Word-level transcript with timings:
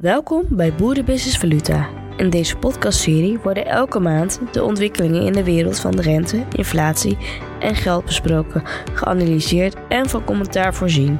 Welkom 0.00 0.44
bij 0.48 0.74
Boerenbusiness 0.74 1.38
Valuta. 1.38 1.88
In 2.16 2.30
deze 2.30 2.56
podcastserie 2.56 3.38
worden 3.38 3.66
elke 3.66 3.98
maand 3.98 4.40
de 4.52 4.62
ontwikkelingen 4.64 5.22
in 5.22 5.32
de 5.32 5.44
wereld 5.44 5.80
van 5.80 5.90
de 5.90 6.02
rente, 6.02 6.44
inflatie 6.52 7.18
en 7.58 7.74
geld 7.74 8.04
besproken, 8.04 8.62
geanalyseerd 8.94 9.76
en 9.88 10.08
van 10.08 10.24
commentaar 10.24 10.74
voorzien. 10.74 11.18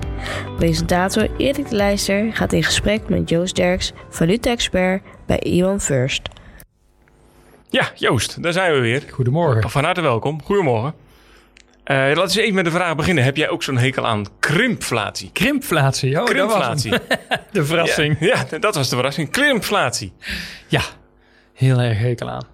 Presentator 0.56 1.28
Erik 1.36 1.68
de 1.68 1.76
Leijster 1.76 2.32
gaat 2.32 2.52
in 2.52 2.62
gesprek 2.62 3.08
met 3.08 3.28
Joost 3.28 3.56
Derks, 3.56 3.92
valuta-expert 4.08 5.02
bij 5.26 5.38
Iwan 5.38 5.80
First. 5.80 6.22
Ja, 7.68 7.90
Joost, 7.94 8.42
daar 8.42 8.52
zijn 8.52 8.72
we 8.72 8.80
weer. 8.80 9.04
Goedemorgen. 9.10 9.70
Van 9.70 9.84
harte 9.84 10.00
welkom. 10.00 10.42
Goedemorgen. 10.42 10.94
Uh, 11.90 11.96
laten 11.96 12.36
we 12.36 12.42
even 12.42 12.54
met 12.54 12.64
de 12.64 12.70
vraag 12.70 12.96
beginnen. 12.96 13.24
Heb 13.24 13.36
jij 13.36 13.48
ook 13.48 13.62
zo'n 13.62 13.76
hekel 13.76 14.06
aan 14.06 14.26
krimpflatie? 14.38 15.30
Krimpflatie, 15.32 16.20
oh, 16.20 16.24
Krimpflatie. 16.24 16.90
Dat 16.90 17.02
was 17.28 17.38
de 17.52 17.64
verrassing. 17.64 18.16
Ja, 18.20 18.44
ja, 18.50 18.58
dat 18.58 18.74
was 18.74 18.88
de 18.88 18.94
verrassing. 18.94 19.30
Krimpflatie. 19.30 20.12
Ja, 20.66 20.82
heel 21.54 21.80
erg 21.80 21.98
hekel 21.98 22.30
aan. 22.30 22.46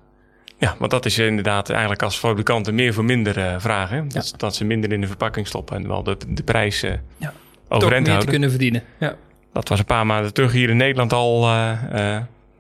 Ja, 0.59 0.75
want 0.79 0.91
dat 0.91 1.07
is 1.07 1.19
inderdaad 1.19 1.71
eigenlijk 1.71 2.03
als 2.03 2.17
fabrikanten 2.17 2.75
meer 2.75 2.95
voor 2.95 3.05
minder 3.05 3.39
uh, 3.39 3.55
vragen. 3.59 4.09
Dat, 4.09 4.29
ja. 4.29 4.37
dat, 4.37 4.55
ze 4.55 4.65
minder 4.65 4.93
in 4.93 5.01
de 5.01 5.07
verpakking 5.07 5.47
stoppen 5.47 5.77
en 5.77 5.89
wel 5.89 6.03
de, 6.03 6.17
de 6.29 6.43
prijs 6.43 6.85
uh, 6.85 6.93
ja. 7.17 7.33
overeind 7.69 8.07
houden. 8.07 8.27
te 8.27 8.33
kunnen 8.33 8.51
verdienen. 8.51 8.83
Ja. 8.99 9.17
Dat 9.53 9.69
was 9.69 9.79
een 9.79 9.85
paar 9.85 10.07
maanden 10.07 10.33
terug 10.33 10.53
hier 10.53 10.71
in 10.71 10.77
Nederland 10.77 11.13
al 11.13 11.49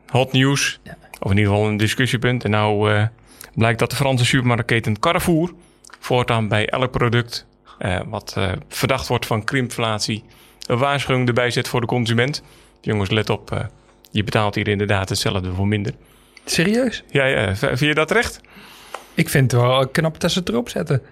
hot 0.06 0.32
nieuws. 0.32 0.80
Ja. 0.82 0.96
Of 1.20 1.30
in 1.30 1.36
ieder 1.36 1.52
geval 1.52 1.68
een 1.68 1.76
discussiepunt. 1.76 2.44
En 2.44 2.50
nou 2.50 3.06
blijkt 3.54 3.78
dat 3.78 3.90
de 3.90 3.96
Franse 3.96 4.24
supermarktketen 4.24 4.98
Carrefour 4.98 5.50
voortaan 5.98 6.48
bij 6.48 6.68
elk 6.68 6.90
product 6.90 7.46
uh, 7.78 8.00
wat 8.06 8.34
uh, 8.38 8.52
verdacht 8.68 9.08
wordt 9.08 9.26
van 9.26 9.44
krimpflatie 9.44 10.24
een 10.66 10.78
waarschuwing 10.78 11.28
erbij 11.28 11.50
zet 11.50 11.68
voor 11.68 11.80
de 11.80 11.86
consument. 11.86 12.42
Jongens, 12.80 13.10
let 13.10 13.30
op, 13.30 13.52
uh, 13.52 13.64
je 14.10 14.24
betaalt 14.24 14.54
hier 14.54 14.68
inderdaad 14.68 15.08
hetzelfde 15.08 15.52
voor 15.52 15.66
minder. 15.66 15.92
Serieus? 16.44 17.04
Ja, 17.08 17.24
ja. 17.24 17.56
vind 17.56 17.78
je 17.78 17.94
dat 17.94 18.10
recht? 18.10 18.40
Ik 19.14 19.28
vind 19.28 19.52
het 19.52 19.60
wel 19.60 19.88
knap 19.88 20.20
dat 20.20 20.30
ze 20.30 20.38
het 20.38 20.48
erop 20.48 20.68
zetten. 20.68 21.02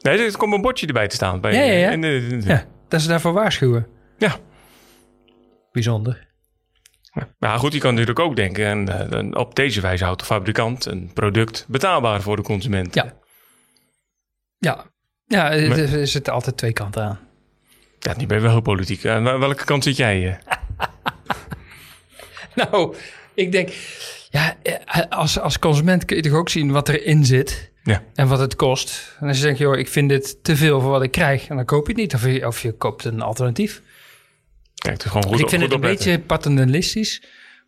Nee, 0.00 0.18
er 0.18 0.36
komt 0.36 0.54
een 0.54 0.60
bordje 0.60 0.86
erbij 0.86 1.08
te 1.08 1.14
staan. 1.14 1.40
Bij, 1.40 1.52
ja, 1.52 1.96
ja, 2.44 2.64
dat 2.88 3.00
ze 3.00 3.08
daarvoor 3.08 3.32
waarschuwen. 3.32 3.86
Ja. 4.18 4.36
Bijzonder. 5.72 6.26
Ja. 7.12 7.28
Maar 7.38 7.58
goed, 7.58 7.72
je 7.72 7.78
kan 7.78 7.90
natuurlijk 7.90 8.18
ook 8.18 8.36
denken, 8.36 8.88
en, 8.88 9.36
op 9.36 9.54
deze 9.54 9.80
wijze 9.80 10.04
houdt 10.04 10.20
de 10.20 10.26
fabrikant 10.26 10.86
een 10.86 11.10
product 11.14 11.66
betaalbaar 11.68 12.22
voor 12.22 12.36
de 12.36 12.42
consument. 12.42 12.94
Ja. 12.94 13.14
Ja, 14.58 14.84
ja 15.26 15.52
er, 15.52 16.06
zitten 16.06 16.32
altijd 16.32 16.56
twee 16.56 16.72
kanten 16.72 17.02
aan. 17.02 17.18
Ja, 17.98 18.14
nu 18.16 18.26
ben 18.26 18.36
je 18.36 18.42
wel 18.42 18.52
heel 18.52 18.60
politiek. 18.60 19.06
Aan 19.06 19.38
welke 19.38 19.64
kant 19.64 19.84
zit 19.84 19.96
jij? 19.96 20.38
nou, 22.54 22.96
ik 23.34 23.52
denk, 23.52 23.68
ja, 24.30 24.56
als, 25.08 25.38
als 25.38 25.58
consument 25.58 26.04
kun 26.04 26.16
je 26.16 26.22
toch 26.22 26.32
ook 26.32 26.48
zien 26.48 26.70
wat 26.70 26.88
erin 26.88 27.24
zit 27.24 27.70
ja. 27.82 28.02
en 28.14 28.28
wat 28.28 28.38
het 28.38 28.56
kost. 28.56 29.16
En 29.20 29.28
als 29.28 29.36
je 29.36 29.42
denkt, 29.42 29.58
joh, 29.58 29.76
ik 29.76 29.88
vind 29.88 30.08
dit 30.08 30.44
te 30.44 30.56
veel 30.56 30.80
voor 30.80 30.90
wat 30.90 31.02
ik 31.02 31.10
krijg, 31.10 31.46
dan 31.46 31.64
koop 31.64 31.86
je 31.86 31.92
het 31.92 32.00
niet. 32.00 32.14
Of 32.14 32.26
je, 32.26 32.46
of 32.46 32.62
je 32.62 32.72
koopt 32.72 33.04
een 33.04 33.20
alternatief. 33.20 33.82
Kijk, 34.74 34.94
het 34.94 35.04
is 35.04 35.10
gewoon 35.10 35.26
goed, 35.26 35.32
dus 35.32 35.42
ik 35.42 35.48
vind 35.48 35.62
het 35.62 35.72
een 35.72 35.80
beetje 35.80 36.18
paternalistisch 36.18 37.22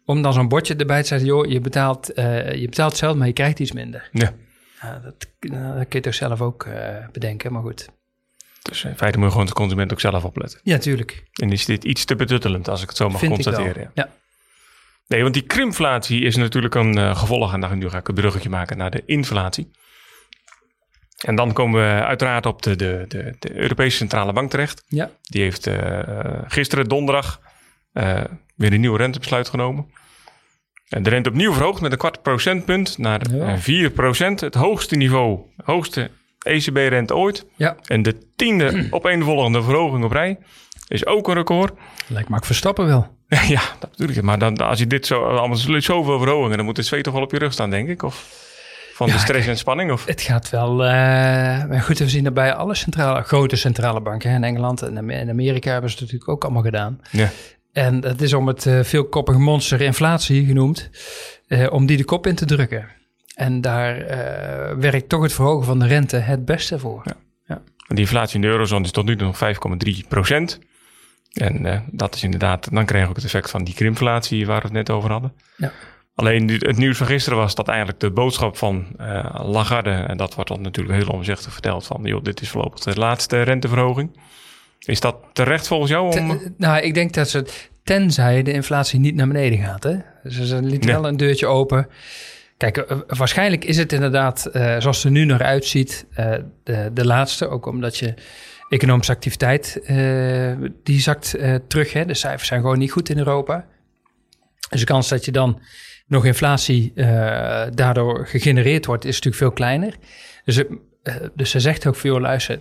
om 0.05 0.23
dan 0.23 0.33
zo'n 0.33 0.49
bordje 0.49 0.77
erbij 0.77 1.01
te 1.01 1.07
zeggen, 1.07 1.27
joh, 1.27 1.47
je 1.47 1.61
betaalt, 1.61 2.19
uh, 2.19 2.53
je 2.55 2.69
betaalt 2.69 2.91
hetzelfde, 2.91 3.19
maar 3.19 3.27
je 3.27 3.33
krijgt 3.33 3.59
iets 3.59 3.73
minder. 3.73 4.09
Ja. 4.13 4.35
Dat, 4.81 5.27
nou, 5.41 5.79
dat 5.79 5.89
kun 5.89 5.99
je 5.99 6.01
toch 6.01 6.15
zelf 6.15 6.41
ook 6.41 6.65
uh, 6.65 7.09
bedenken, 7.13 7.53
maar 7.53 7.63
goed. 7.63 7.89
Dus 8.63 8.85
in 8.85 8.97
feite 8.97 9.19
moet 9.19 9.27
je 9.27 9.33
gewoon 9.33 9.47
de 9.47 9.53
consument 9.53 9.93
ook 9.93 10.01
zelf 10.01 10.25
opletten. 10.25 10.61
Ja, 10.63 10.79
tuurlijk. 10.79 11.25
En 11.33 11.53
is 11.53 11.65
dit 11.65 11.85
iets 11.85 12.05
te 12.05 12.17
betuttelend, 12.17 12.69
als 12.69 12.83
ik 12.83 12.89
het 12.89 12.97
zo 12.97 13.09
mag 13.09 13.21
Vind 13.21 13.33
constateren? 13.33 13.83
Ja. 13.83 13.91
ja. 13.95 14.09
Nee, 15.07 15.23
want 15.23 15.35
die 15.35 15.43
krimflatie 15.43 16.23
is 16.23 16.37
natuurlijk 16.37 16.75
een 16.75 16.99
uh, 16.99 17.17
gevolg, 17.17 17.53
en 17.53 17.79
nu 17.79 17.89
ga 17.89 17.99
ik 17.99 18.09
een 18.09 18.15
bruggetje 18.15 18.49
maken 18.49 18.77
naar 18.77 18.91
de 18.91 19.03
inflatie. 19.07 19.71
En 21.25 21.35
dan 21.35 21.53
komen 21.53 21.81
we 21.81 22.05
uiteraard 22.05 22.47
op 22.47 22.63
de, 22.63 22.77
de, 22.77 23.05
de, 23.09 23.37
de 23.39 23.57
Europese 23.57 23.97
Centrale 23.97 24.33
Bank 24.33 24.51
terecht. 24.51 24.85
Ja. 24.87 25.11
Die 25.23 25.43
heeft 25.43 25.67
uh, 25.67 26.01
gisteren 26.47 26.89
donderdag 26.89 27.41
weer 28.57 28.73
een 28.73 28.81
nieuw 28.81 28.97
rentebesluit 28.97 29.49
genomen. 29.49 29.91
En 30.91 31.03
de 31.03 31.11
rente 31.11 31.29
opnieuw 31.29 31.53
verhoogd 31.53 31.81
met 31.81 31.93
een 31.93 31.99
kwart 31.99 32.23
procentpunt 32.23 32.99
naar 32.99 33.21
ja. 33.33 33.59
4 33.59 33.91
procent. 33.91 34.41
Het 34.41 34.55
hoogste 34.55 34.97
niveau, 34.97 35.39
hoogste 35.65 36.11
ECB-rente 36.43 37.15
ooit. 37.17 37.47
Ja. 37.57 37.77
En 37.85 38.03
de 38.03 38.17
tiende 38.37 38.87
opeenvolgende 38.91 39.63
verhoging 39.63 40.05
op 40.05 40.13
rij 40.13 40.39
is 40.89 41.07
ook 41.07 41.29
een 41.29 41.35
record. 41.35 41.73
Lijkt 42.07 42.29
Max 42.29 42.47
Verstappen 42.47 42.87
wel. 42.87 43.07
ja, 43.49 43.61
dat 43.79 43.91
bedoel 43.97 44.17
ik. 44.17 44.23
Maar 44.23 44.39
dan, 44.39 44.57
als 44.57 44.79
je 44.79 44.87
dit 44.87 45.07
zo, 45.07 45.25
allemaal 45.25 45.57
zoveel 45.81 46.19
verhogingen, 46.19 46.57
dan 46.57 46.67
moet 46.67 46.77
de 46.77 46.83
zweet 46.83 47.05
toch 47.05 47.15
wel 47.15 47.23
op 47.23 47.33
je 47.33 47.39
rug 47.39 47.53
staan, 47.53 47.71
denk 47.71 47.89
ik? 47.89 48.03
Of 48.03 48.49
van 48.95 49.07
ja, 49.07 49.13
de 49.13 49.19
stress 49.19 49.47
en 49.47 49.57
spanning? 49.57 49.93
Of? 49.93 50.05
Het 50.05 50.21
gaat 50.21 50.51
wel. 50.51 50.85
Uh, 50.85 51.83
goed, 51.83 51.99
we 51.99 52.09
zien 52.09 52.25
dat 52.25 52.35
bij 52.35 52.55
alle 52.55 52.75
centrale, 52.75 53.23
grote 53.23 53.57
centrale 53.57 54.01
banken. 54.01 54.31
In 54.31 54.45
Engeland 54.45 54.83
en 54.83 55.11
in 55.11 55.31
Amerika 55.31 55.73
hebben 55.73 55.91
ze 55.91 55.97
het 55.97 56.05
natuurlijk 56.05 56.31
ook 56.31 56.45
allemaal 56.45 56.63
gedaan. 56.63 57.01
Ja. 57.11 57.31
En 57.73 58.01
dat 58.01 58.21
is 58.21 58.33
om 58.33 58.47
het 58.47 58.65
uh, 58.65 58.83
veelkoppige 58.83 59.39
monster 59.39 59.81
inflatie 59.81 60.47
genoemd, 60.47 60.91
uh, 61.49 61.73
om 61.73 61.87
die 61.87 61.97
de 61.97 62.05
kop 62.05 62.27
in 62.27 62.35
te 62.35 62.45
drukken. 62.45 62.89
En 63.35 63.61
daar 63.61 63.99
uh, 63.99 64.77
werkt 64.79 65.09
toch 65.09 65.23
het 65.23 65.33
verhogen 65.33 65.67
van 65.67 65.79
de 65.79 65.87
rente 65.87 66.17
het 66.17 66.45
beste 66.45 66.79
voor. 66.79 67.03
Ja. 67.05 67.17
Ja. 67.47 67.63
De 67.87 68.01
inflatie 68.01 68.35
in 68.35 68.41
de 68.41 68.47
eurozone 68.47 68.85
is 68.85 68.91
tot 68.91 69.05
nu 69.05 69.17
toe 69.17 69.27
nog 69.27 69.39
5,3 70.03 70.09
procent. 70.09 70.59
En 71.33 71.85
dat 71.91 72.15
is 72.15 72.23
inderdaad, 72.23 72.69
dan 72.73 72.85
krijg 72.85 73.03
je 73.05 73.11
ook 73.11 73.17
het 73.17 73.25
effect 73.25 73.51
van 73.51 73.65
die 73.65 73.75
krimpflatie 73.75 74.47
waar 74.47 74.57
we 74.57 74.65
het 74.65 74.73
net 74.73 74.91
over 74.91 75.11
hadden. 75.11 75.33
Ja. 75.57 75.73
Alleen 76.15 76.49
het 76.49 76.77
nieuws 76.77 76.97
van 76.97 77.07
gisteren 77.07 77.39
was 77.39 77.55
dat 77.55 77.69
eigenlijk 77.69 78.01
de 78.01 78.11
boodschap 78.11 78.57
van 78.57 78.87
Lagarde, 79.33 79.91
en 79.91 80.17
dat 80.17 80.35
wordt 80.35 80.51
dan 80.51 80.61
natuurlijk 80.61 80.99
heel 80.99 81.15
omzichtig 81.15 81.53
verteld 81.53 81.87
van, 81.87 82.01
joh, 82.03 82.25
dit 82.25 82.41
is 82.41 82.49
voorlopig 82.49 82.79
de 82.79 82.99
laatste 82.99 83.43
renteverhoging. 83.43 84.11
Is 84.87 85.01
dat 85.01 85.17
terecht 85.33 85.67
volgens 85.67 85.91
jou? 85.91 86.05
Om... 86.05 86.11
Ten, 86.11 86.55
nou, 86.57 86.83
ik 86.83 86.95
denk 86.95 87.13
dat 87.15 87.29
ze, 87.29 87.47
tenzij 87.85 88.43
de 88.43 88.53
inflatie 88.53 89.01
niet 89.01 89.15
naar 89.15 89.27
beneden 89.27 89.59
gaat. 89.59 89.83
Hè? 89.83 89.97
Dus 90.23 90.49
ze 90.49 90.63
lieten 90.63 90.91
nee. 90.91 91.01
wel 91.01 91.09
een 91.09 91.17
deurtje 91.17 91.47
open. 91.47 91.89
Kijk, 92.57 93.03
waarschijnlijk 93.07 93.65
is 93.65 93.77
het 93.77 93.93
inderdaad, 93.93 94.51
uh, 94.53 94.81
zoals 94.81 94.97
het 94.97 95.05
er 95.05 95.11
nu 95.11 95.25
nog 95.25 95.41
uitziet, 95.41 96.07
uh, 96.11 96.35
de, 96.65 96.91
de 96.93 97.07
laatste. 97.07 97.49
Ook 97.49 97.67
omdat 97.67 97.97
je 97.97 98.15
economische 98.69 99.13
activiteit, 99.13 99.81
uh, 99.83 100.53
die 100.83 101.01
zakt 101.01 101.37
terug. 101.67 101.93
Hè? 101.93 102.05
De 102.05 102.15
cijfers 102.15 102.49
zijn 102.49 102.61
gewoon 102.61 102.79
niet 102.79 102.93
goed 102.93 103.09
in 103.09 103.19
Europa. 103.19 103.67
Dus 104.71 104.81
de 104.81 104.87
kans 104.87 105.09
dat 105.09 105.25
je 105.25 105.33
dan 105.33 105.61
nog 106.07 106.27
inflatie 106.27 106.93
daardoor 107.75 108.27
gegenereerd 108.27 108.87
wordt, 108.87 109.05
is 109.05 109.15
natuurlijk 109.15 109.43
veel 109.43 109.53
kleiner. 109.53 109.95
Dus, 110.45 110.63
dus 111.35 111.51
ze 111.51 111.61
zegt 111.61 111.87
ook 111.87 111.97
veel, 111.97 112.21
luister, 112.21 112.59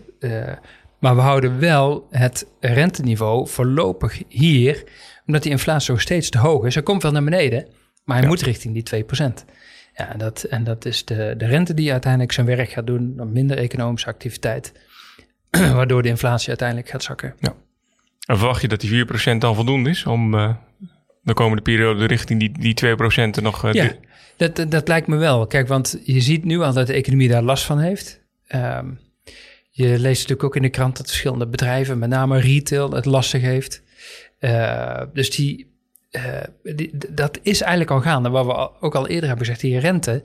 maar 1.00 1.16
we 1.16 1.22
houden 1.22 1.60
wel 1.60 2.08
het 2.10 2.48
renteniveau 2.60 3.48
voorlopig 3.48 4.22
hier, 4.28 4.84
omdat 5.26 5.44
die 5.44 5.52
inflatie 5.52 5.92
nog 5.92 6.02
steeds 6.02 6.30
te 6.30 6.38
hoog 6.38 6.66
is. 6.66 6.74
Hij 6.74 6.84
komt 6.84 7.04
wel 7.04 7.12
naar 7.12 7.24
beneden, 7.24 7.66
maar 8.04 8.16
hij 8.16 8.26
ja. 8.26 8.32
moet 8.32 8.42
richting 8.42 8.84
die 8.84 9.04
2%. 9.06 9.08
Ja, 9.96 10.12
en 10.12 10.18
dat, 10.18 10.44
en 10.44 10.64
dat 10.64 10.86
is 10.86 11.06
de, 11.06 11.34
de 11.38 11.46
rente 11.46 11.74
die 11.74 11.92
uiteindelijk 11.92 12.32
zijn 12.32 12.46
werk 12.46 12.70
gaat 12.70 12.88
doen, 12.88 13.14
dan 13.16 13.32
minder 13.32 13.58
economische 13.58 14.08
activiteit, 14.08 14.74
waardoor 15.50 16.02
de 16.02 16.10
inflatie 16.10 16.48
uiteindelijk 16.48 16.90
gaat 16.90 17.04
zakken. 17.04 17.36
Ja. 17.40 17.54
En 18.26 18.38
verwacht 18.38 18.62
je 18.62 18.68
dat 18.68 18.80
die 18.80 19.06
4% 19.06 19.38
dan 19.38 19.56
voldoende 19.56 19.90
is 19.90 20.06
om 20.06 20.34
uh, 20.34 20.56
de 21.22 21.34
komende 21.34 21.62
periode 21.62 22.06
richting 22.06 22.40
die, 22.40 22.76
die 22.76 22.96
2% 23.40 23.42
nog... 23.42 23.66
Uh, 23.66 23.74
ja, 23.74 23.92
dat, 24.38 24.72
dat 24.72 24.88
lijkt 24.88 25.08
me 25.08 25.16
wel. 25.16 25.48
Kijk, 25.48 25.68
want 25.68 26.00
je 26.04 26.22
ziet 26.22 26.44
nu 26.44 26.62
al 26.62 26.74
dat 26.74 26.88
de 26.88 26.94
economie 26.94 27.28
daar 27.28 27.42
last 27.42 27.66
van 27.66 27.80
heeft. 27.80 28.22
Um, 28.56 29.00
je 29.88 30.00
leest 30.00 30.22
natuurlijk 30.22 30.44
ook 30.44 30.56
in 30.56 30.62
de 30.62 30.70
krant 30.70 30.98
dat 30.98 31.08
verschillende 31.08 31.48
bedrijven, 31.48 32.00
met 32.00 32.10
name 32.10 32.40
retail, 32.40 32.92
het 32.92 33.06
lastig 33.06 33.42
heeft. 33.42 33.84
Uh, 34.40 35.02
dus 35.14 35.30
die, 35.36 35.74
uh, 36.12 36.24
die, 36.76 36.92
dat 37.14 37.40
is 37.42 37.62
eigenlijk 37.62 37.92
al 37.92 38.02
gaande. 38.02 38.30
Wat 38.30 38.46
we 38.46 38.82
ook 38.82 38.96
al 38.96 39.08
eerder 39.08 39.28
hebben 39.28 39.46
gezegd, 39.46 39.62
die 39.62 39.80
rente 39.80 40.24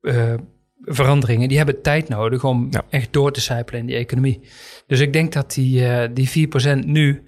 uh, 0.00 0.34
veranderingen, 0.80 1.48
die 1.48 1.56
hebben 1.56 1.82
tijd 1.82 2.08
nodig 2.08 2.44
om 2.44 2.66
ja. 2.70 2.84
echt 2.90 3.12
door 3.12 3.32
te 3.32 3.40
sijpelen 3.40 3.80
in 3.80 3.86
die 3.86 3.96
economie. 3.96 4.40
Dus 4.86 5.00
ik 5.00 5.12
denk 5.12 5.32
dat 5.32 5.52
die, 5.52 6.12
die 6.12 6.48
4% 6.82 6.84
nu, 6.84 7.24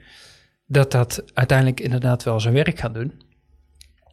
dat 0.66 0.90
dat 0.90 1.24
uiteindelijk 1.34 1.80
inderdaad 1.80 2.22
wel 2.22 2.40
zijn 2.40 2.54
werk 2.54 2.78
gaat 2.78 2.94
doen. 2.94 3.22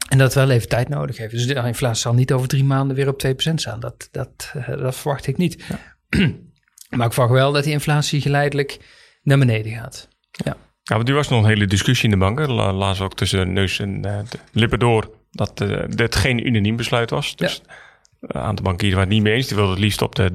En 0.09 0.17
dat 0.17 0.33
wel 0.33 0.49
even 0.49 0.69
tijd 0.69 0.89
nodig 0.89 1.17
heeft. 1.17 1.31
Dus 1.31 1.47
de 1.47 1.53
inflatie 1.53 2.01
zal 2.01 2.13
niet 2.13 2.31
over 2.31 2.47
drie 2.47 2.63
maanden 2.63 2.95
weer 2.95 3.07
op 3.07 3.25
2% 3.27 3.53
staan. 3.53 3.79
Dat, 3.79 4.07
dat, 4.11 4.53
dat 4.67 4.95
verwacht 4.95 5.27
ik 5.27 5.37
niet. 5.37 5.63
Ja. 5.69 5.79
Maar 6.95 7.07
ik 7.07 7.13
verwacht 7.13 7.33
wel 7.33 7.51
dat 7.51 7.63
die 7.63 7.73
inflatie 7.73 8.21
geleidelijk 8.21 8.77
naar 9.23 9.37
beneden 9.37 9.71
gaat. 9.71 10.07
Ja. 10.31 10.57
Ja, 10.83 10.95
want 10.95 11.07
nu 11.07 11.13
was 11.13 11.29
nog 11.29 11.43
een 11.43 11.49
hele 11.49 11.65
discussie 11.65 12.05
in 12.05 12.11
de 12.11 12.25
banken. 12.25 12.51
Laat 12.51 12.99
ook 12.99 13.15
tussen 13.15 13.53
neus 13.53 13.79
en 13.79 14.01
de 14.01 14.23
lippen 14.51 14.79
door 14.79 15.09
dat 15.31 15.61
uh, 15.61 15.83
dit 15.87 16.15
geen 16.15 16.47
unaniem 16.47 16.75
besluit 16.75 17.09
was. 17.09 17.35
Dus 17.35 17.61
ja. 17.65 17.75
een 18.19 18.41
aantal 18.41 18.65
bankiers 18.65 18.93
waren 18.93 19.07
het 19.07 19.17
niet 19.17 19.23
mee 19.23 19.33
eens. 19.33 19.47
Die 19.47 19.55
wilden 19.55 19.73
het 19.73 19.83
liefst 19.83 20.01
op 20.01 20.15
de 20.15 20.31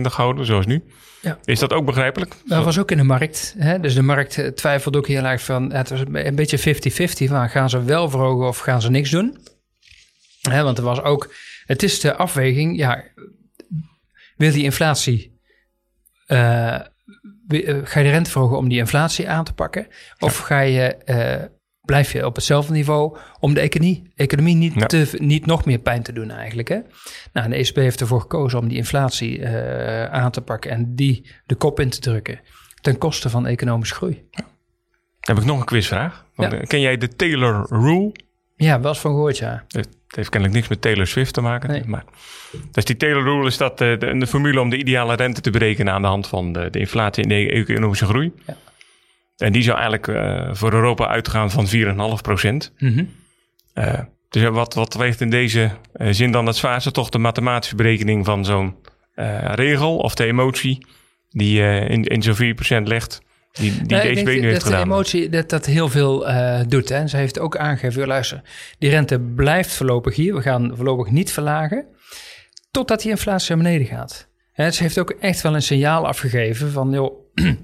3,75 0.00 0.12
houden, 0.12 0.46
zoals 0.46 0.66
nu. 0.66 0.84
Ja. 1.20 1.38
Is 1.44 1.58
dat 1.58 1.72
ook 1.72 1.86
begrijpelijk? 1.86 2.34
Dat 2.44 2.64
was 2.64 2.78
ook 2.78 2.90
in 2.90 2.96
de 2.96 3.02
markt. 3.02 3.54
Hè? 3.58 3.80
Dus 3.80 3.94
de 3.94 4.02
markt 4.02 4.38
eh, 4.38 4.46
twijfelde 4.46 4.98
ook 4.98 5.06
heel 5.06 5.24
erg 5.24 5.42
van... 5.42 5.72
Het 5.72 5.90
was 5.90 6.00
een 6.00 6.34
beetje 6.34 6.74
50-50 6.74 7.28
van 7.28 7.48
gaan 7.48 7.70
ze 7.70 7.82
wel 7.82 8.10
verhogen 8.10 8.46
of 8.46 8.58
gaan 8.58 8.82
ze 8.82 8.90
niks 8.90 9.10
doen? 9.10 9.38
Hè, 10.40 10.62
want 10.62 10.78
er 10.78 10.84
was 10.84 11.02
ook... 11.02 11.34
Het 11.66 11.82
is 11.82 12.00
de 12.00 12.16
afweging, 12.16 12.76
ja... 12.76 13.04
Wil 14.36 14.52
die 14.52 14.62
inflatie... 14.62 15.33
eh, 16.26 16.74
eh, 16.74 16.80
ga 17.84 18.00
je 18.00 18.04
de 18.04 18.10
rente 18.10 18.30
verhogen 18.30 18.56
om 18.56 18.68
die 18.68 18.78
inflatie 18.78 19.28
aan 19.28 19.44
te 19.44 19.54
pakken? 19.54 19.86
Of 20.18 20.38
ga 20.38 20.60
je, 20.60 20.96
eh, 20.96 21.44
blijf 21.80 22.12
je 22.12 22.26
op 22.26 22.34
hetzelfde 22.34 22.72
niveau 22.72 23.18
om 23.40 23.54
de 23.54 23.60
economie, 23.60 24.12
economie 24.14 24.54
niet, 24.54 24.74
Ja. 24.74 24.86
te, 24.86 25.14
niet 25.18 25.46
nog 25.46 25.64
meer 25.64 25.78
pijn 25.78 26.02
te 26.02 26.12
doen 26.12 26.30
eigenlijk? 26.30 26.68
Hè? 26.68 26.78
Nou, 27.32 27.48
de 27.48 27.56
ECB 27.56 27.76
heeft 27.76 28.00
ervoor 28.00 28.20
gekozen 28.20 28.58
om 28.58 28.68
die 28.68 28.76
inflatie 28.76 29.48
aan 30.08 30.30
te 30.30 30.40
pakken 30.40 30.70
en 30.70 30.94
die 30.94 31.30
de 31.46 31.54
kop 31.54 31.80
in 31.80 31.90
te 31.90 32.00
drukken 32.00 32.40
ten 32.80 32.98
koste 32.98 33.30
van 33.30 33.46
economische 33.46 33.94
groei. 33.94 34.28
Heb 35.20 35.38
ik 35.38 35.44
nog 35.44 35.58
een 35.58 35.64
quizvraag. 35.64 36.26
Ken 36.66 36.80
jij 36.80 36.96
de 36.96 37.08
Taylor 37.08 37.66
Rule? 37.68 38.12
Ja, 38.64 38.80
wel 38.80 38.90
eens 38.90 39.00
van 39.00 39.10
gehoord, 39.10 39.38
ja. 39.38 39.64
Het 39.68 39.88
heeft 40.06 40.28
kennelijk 40.28 40.58
niks 40.58 40.68
met 40.68 40.80
Taylor 40.80 41.06
Swift 41.06 41.34
te 41.34 41.40
maken. 41.40 41.70
Nee. 41.70 41.82
Maar, 41.86 42.04
dus 42.72 42.84
die 42.84 42.96
Taylor 42.96 43.22
Rule 43.22 43.46
is 43.46 43.56
dat 43.56 43.80
eh, 43.80 43.98
de, 43.98 44.18
de 44.18 44.26
formule 44.26 44.60
om 44.60 44.70
de 44.70 44.76
ideale 44.76 45.14
rente 45.14 45.40
te 45.40 45.50
berekenen 45.50 45.92
aan 45.92 46.02
de 46.02 46.08
hand 46.08 46.26
van 46.26 46.52
de, 46.52 46.70
de 46.70 46.78
inflatie 46.78 47.22
en 47.22 47.28
de 47.28 47.50
economische 47.50 48.06
groei. 48.06 48.32
Ja. 48.46 48.56
En 49.36 49.52
die 49.52 49.62
zou 49.62 49.78
eigenlijk 49.78 50.08
eh, 50.08 50.54
voor 50.54 50.72
Europa 50.72 51.06
uitgaan 51.06 51.50
van 51.50 51.66
4,5 51.66 52.22
procent. 52.22 52.72
Mhm. 52.78 53.04
Eh, 53.72 54.00
dus 54.28 54.48
wat, 54.48 54.74
wat 54.74 54.94
weegt 54.94 55.20
in 55.20 55.30
deze 55.30 55.70
zin 55.92 56.32
dan 56.32 56.46
het 56.46 56.56
zwaarste? 56.56 56.90
Toch 56.90 57.08
de 57.08 57.18
mathematische 57.18 57.76
berekening 57.76 58.24
van 58.24 58.44
zo'n 58.44 58.76
regel 59.54 59.96
of 59.96 60.14
de 60.14 60.24
emotie 60.24 60.86
die 61.30 61.60
in, 61.88 62.04
in 62.04 62.22
zo'n 62.22 62.56
4% 62.80 62.82
legt, 62.82 63.22
die, 63.54 63.72
die 63.72 63.96
Nou, 63.96 64.14
de 64.14 64.22
nu 64.22 64.30
heeft 64.30 64.52
dat 64.52 64.60
de 64.60 64.66
gedaan. 64.66 64.82
emotie 64.82 65.28
dat 65.28 65.50
dat 65.50 65.66
heel 65.66 65.88
veel 65.88 66.28
eh, 66.28 66.60
doet. 66.68 66.88
Hè. 66.88 66.96
En 66.96 67.08
ze 67.08 67.16
heeft 67.16 67.38
ook 67.38 67.56
aangegeven, 67.56 68.06
luister, 68.06 68.42
die 68.78 68.90
rente 68.90 69.20
blijft 69.20 69.72
voorlopig 69.72 70.16
hier. 70.16 70.34
We 70.34 70.42
gaan 70.42 70.72
voorlopig 70.74 71.10
niet 71.10 71.32
verlagen, 71.32 71.86
totdat 72.70 73.00
die 73.00 73.10
inflatie 73.10 73.54
naar 73.54 73.64
beneden 73.64 73.86
gaat. 73.86 74.28
Hè, 74.52 74.70
ze 74.70 74.82
heeft 74.82 74.98
ook 74.98 75.10
echt 75.10 75.40
wel 75.40 75.54
een 75.54 75.62
signaal 75.62 76.06
afgegeven 76.06 76.70
van, 76.70 76.90
joh, 76.90 77.12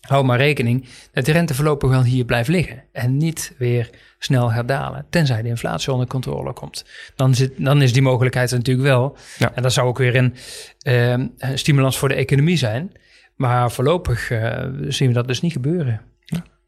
hou 0.00 0.24
maar 0.24 0.38
rekening 0.38 0.86
dat 1.12 1.24
de 1.24 1.32
rente 1.32 1.54
voorlopig 1.54 1.90
wel 1.90 2.04
hier 2.04 2.24
blijft 2.24 2.48
liggen. 2.48 2.84
En 2.92 3.16
niet 3.16 3.54
weer 3.58 3.90
snel 4.18 4.48
gaat 4.48 4.68
dalen, 4.68 5.06
tenzij 5.10 5.42
de 5.42 5.48
inflatie 5.48 5.92
onder 5.92 6.06
controle 6.06 6.52
komt. 6.52 6.84
Dan, 7.16 7.34
zit, 7.34 7.52
dan 7.56 7.82
is 7.82 7.92
die 7.92 8.02
mogelijkheid 8.02 8.50
natuurlijk 8.50 8.88
wel. 8.88 9.16
Ja. 9.38 9.52
En 9.54 9.62
dat 9.62 9.72
zou 9.72 9.88
ook 9.88 9.98
weer 9.98 10.16
een 10.16 10.34
eh, 10.78 11.50
stimulans 11.54 11.98
voor 11.98 12.08
de 12.08 12.14
economie 12.14 12.56
zijn. 12.56 12.92
Maar 13.40 13.70
voorlopig 13.70 14.30
eh, 14.30 14.64
zien 14.88 15.08
we 15.08 15.14
dat 15.14 15.26
dus 15.26 15.40
niet 15.40 15.52
gebeuren. 15.52 16.00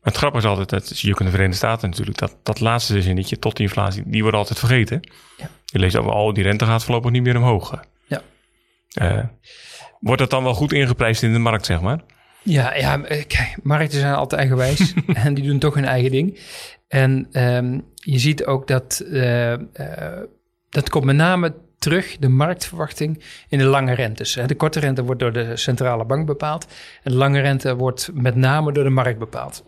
Het 0.03 0.17
grappige 0.17 0.45
is 0.45 0.51
altijd, 0.51 0.69
dat 0.71 0.87
zie 0.87 1.09
je 1.09 1.15
ook 1.15 1.21
in 1.21 1.27
de 1.27 1.31
Verenigde 1.31 1.59
Staten 1.59 1.89
natuurlijk, 1.89 2.19
dat, 2.19 2.37
dat 2.43 2.61
laatste 2.61 3.03
zinnetje 3.03 3.39
tot 3.39 3.57
die 3.57 3.67
inflatie, 3.67 4.03
die 4.07 4.23
wordt 4.23 4.37
altijd 4.37 4.59
vergeten. 4.59 5.01
Ja. 5.37 5.49
Je 5.65 5.79
leest 5.79 5.97
over, 5.97 6.11
oh, 6.11 6.35
die 6.35 6.43
rente 6.43 6.65
gaat 6.65 6.85
voorlopig 6.85 7.11
niet 7.11 7.23
meer 7.23 7.37
omhoog. 7.37 7.85
Ja. 8.07 8.23
Eh, 8.93 9.25
wordt 10.01 10.21
dat 10.21 10.31
dan 10.31 10.45
wel 10.45 10.55
goed 10.55 10.73
ingeprijsd 10.73 11.23
in 11.23 11.33
de 11.33 11.39
markt, 11.39 11.67
zeg 11.67 11.81
maar? 11.81 12.01
Ja, 12.43 12.75
ja 12.75 13.03
eh, 13.03 13.27
kijk, 13.27 13.57
markten 13.63 13.99
zijn 14.01 14.15
altijd 14.15 14.41
eigenwijs 14.41 14.95
en 15.25 15.35
die 15.35 15.45
doen 15.45 15.59
toch 15.59 15.75
hun 15.75 15.85
eigen 15.85 16.11
ding. 16.11 16.41
En 16.89 17.29
ehm, 17.33 17.79
je 17.95 18.19
ziet 18.19 18.45
ook 18.45 18.67
dat 18.67 19.05
dat 20.69 20.91
komt 20.91 21.05
met 21.05 21.17
name 21.17 21.55
terug, 21.83 22.17
de 22.19 22.29
marktverwachting, 22.29 23.23
in 23.49 23.59
de 23.59 23.65
lange 23.65 23.93
rentes. 23.95 24.39
De 24.47 24.55
korte 24.55 24.81
rente 24.81 25.05
wordt 25.05 25.21
door 25.21 25.33
de 25.33 25.57
centrale 25.57 26.05
bank 26.05 26.27
bepaald 26.27 26.67
en 27.03 27.11
de 27.11 27.17
lange 27.17 27.41
rente 27.41 27.77
wordt 27.77 28.11
met 28.15 28.35
name 28.35 28.73
door 28.73 28.85
de 28.85 28.91
markt 28.91 29.19
bepaald. 29.19 29.65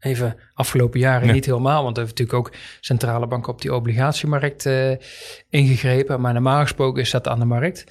Even 0.00 0.36
afgelopen 0.54 1.00
jaren 1.00 1.26
Ja. 1.26 1.32
niet 1.32 1.46
helemaal, 1.46 1.82
want 1.82 1.96
er 1.96 2.02
heeft 2.04 2.18
natuurlijk 2.18 2.46
ook 2.46 2.54
centrale 2.80 3.26
banken 3.26 3.52
op 3.52 3.62
die 3.62 3.74
obligatiemarkt 3.74 4.66
eh, 4.66 4.90
ingegrepen. 5.50 6.20
Maar 6.20 6.32
normaal 6.32 6.60
gesproken 6.60 7.02
is 7.02 7.10
dat 7.10 7.28
aan 7.28 7.38
de 7.38 7.44
markt. 7.44 7.84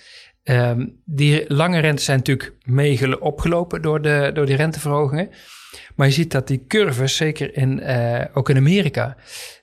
Ehm, 0.44 0.88
die 1.06 1.46
lange 1.48 1.80
rentes 1.80 2.06
zijn 2.06 2.18
natuurlijk 2.18 2.54
mee 2.64 3.22
opgelopen 3.22 3.82
door, 3.82 4.02
de, 4.02 4.32
door 4.34 4.46
die 4.46 4.56
renteverhogingen. 4.56 5.30
Maar 5.96 6.08
je 6.08 6.14
ziet 6.14 6.32
dat 6.32 6.48
die 6.48 6.66
curves, 6.68 7.16
zeker 7.16 7.58
in, 7.58 7.80
eh, 7.80 8.26
ook 8.34 8.50
in 8.50 8.58
Amerika, 8.58 9.16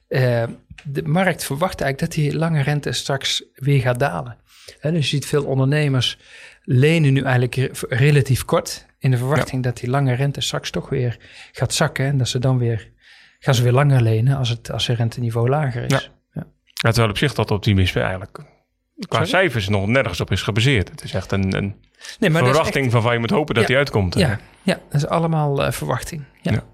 eh, 0.08 0.42
de 0.84 1.02
markt 1.02 1.44
verwacht 1.44 1.80
eigenlijk 1.80 2.12
dat 2.14 2.22
die 2.24 2.36
lange 2.36 2.60
rente 2.62 2.92
straks 2.92 3.42
weer 3.54 3.80
gaat 3.80 3.98
dalen. 3.98 4.36
Hè, 4.80 4.92
dus 4.92 5.10
je 5.10 5.16
ziet 5.16 5.26
veel 5.26 5.44
ondernemers 5.44 6.18
lenen 6.62 7.12
nu 7.12 7.20
eigenlijk 7.22 7.54
re- 7.54 7.70
relatief 7.96 8.44
kort 8.44 8.86
in 8.98 9.10
de 9.10 9.16
verwachting 9.16 9.62
dat 9.62 9.76
die 9.76 9.90
lange 9.90 10.12
rente 10.14 10.40
straks 10.40 10.70
toch 10.70 10.88
weer 10.88 11.16
gaat 11.52 11.74
zakken 11.74 12.06
en 12.06 12.18
dat 12.18 12.28
ze 12.28 12.38
dan 12.38 12.58
weer 12.58 12.90
gaan 13.38 13.54
ze 13.54 13.62
weer 13.62 13.72
langer 13.72 14.02
lenen 14.02 14.36
als 14.36 14.48
het 14.48 14.70
als 14.70 14.86
het 14.86 14.96
renteniveau 14.98 15.48
lager 15.48 15.84
is. 15.84 16.10
Ja. 16.32 16.46
Ja, 16.72 16.88
terwijl 16.90 17.08
op 17.10 17.18
zich 17.18 17.34
dat 17.34 17.50
optimisme 17.50 18.00
eigenlijk 18.00 18.32
qua 18.32 18.44
Sorry? 19.08 19.26
cijfers 19.26 19.68
nog 19.68 19.86
nergens 19.86 20.20
op 20.20 20.30
is 20.30 20.42
gebaseerd. 20.42 20.88
Het 20.90 21.02
is 21.04 21.14
echt 21.14 21.32
een, 21.32 21.56
een 21.56 21.74
Nee, 22.18 22.30
maar 22.30 22.44
verwachting 22.44 22.90
van 22.92 23.02
waar 23.02 23.12
je 23.12 23.18
moet 23.18 23.30
hopen 23.30 23.54
dat 23.54 23.66
die 23.66 23.76
uitkomt. 23.76 24.16
echt- 24.16 24.28
ja, 24.30 24.38
ja, 24.62 24.74
dat 24.88 24.94
is 25.02 25.06
allemaal 25.06 25.64
eh, 25.64 25.72
verwachting. 25.72 26.24
Ja. 26.40 26.64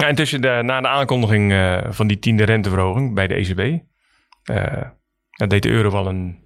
Ja. 0.00 0.08
Intussen, 0.08 0.40
de, 0.40 0.60
na 0.62 0.80
de 0.80 0.88
aankondiging 0.88 1.52
eh, 1.52 1.78
van 1.88 2.06
die 2.06 2.18
tiende 2.18 2.44
renteverhoging 2.44 3.14
bij 3.14 3.26
de 3.26 3.34
ECB, 3.34 3.82
eh, 4.42 4.88
deed 5.48 5.62
de 5.62 5.68
euro 5.68 5.90
wel 5.90 6.06
een 6.06 6.38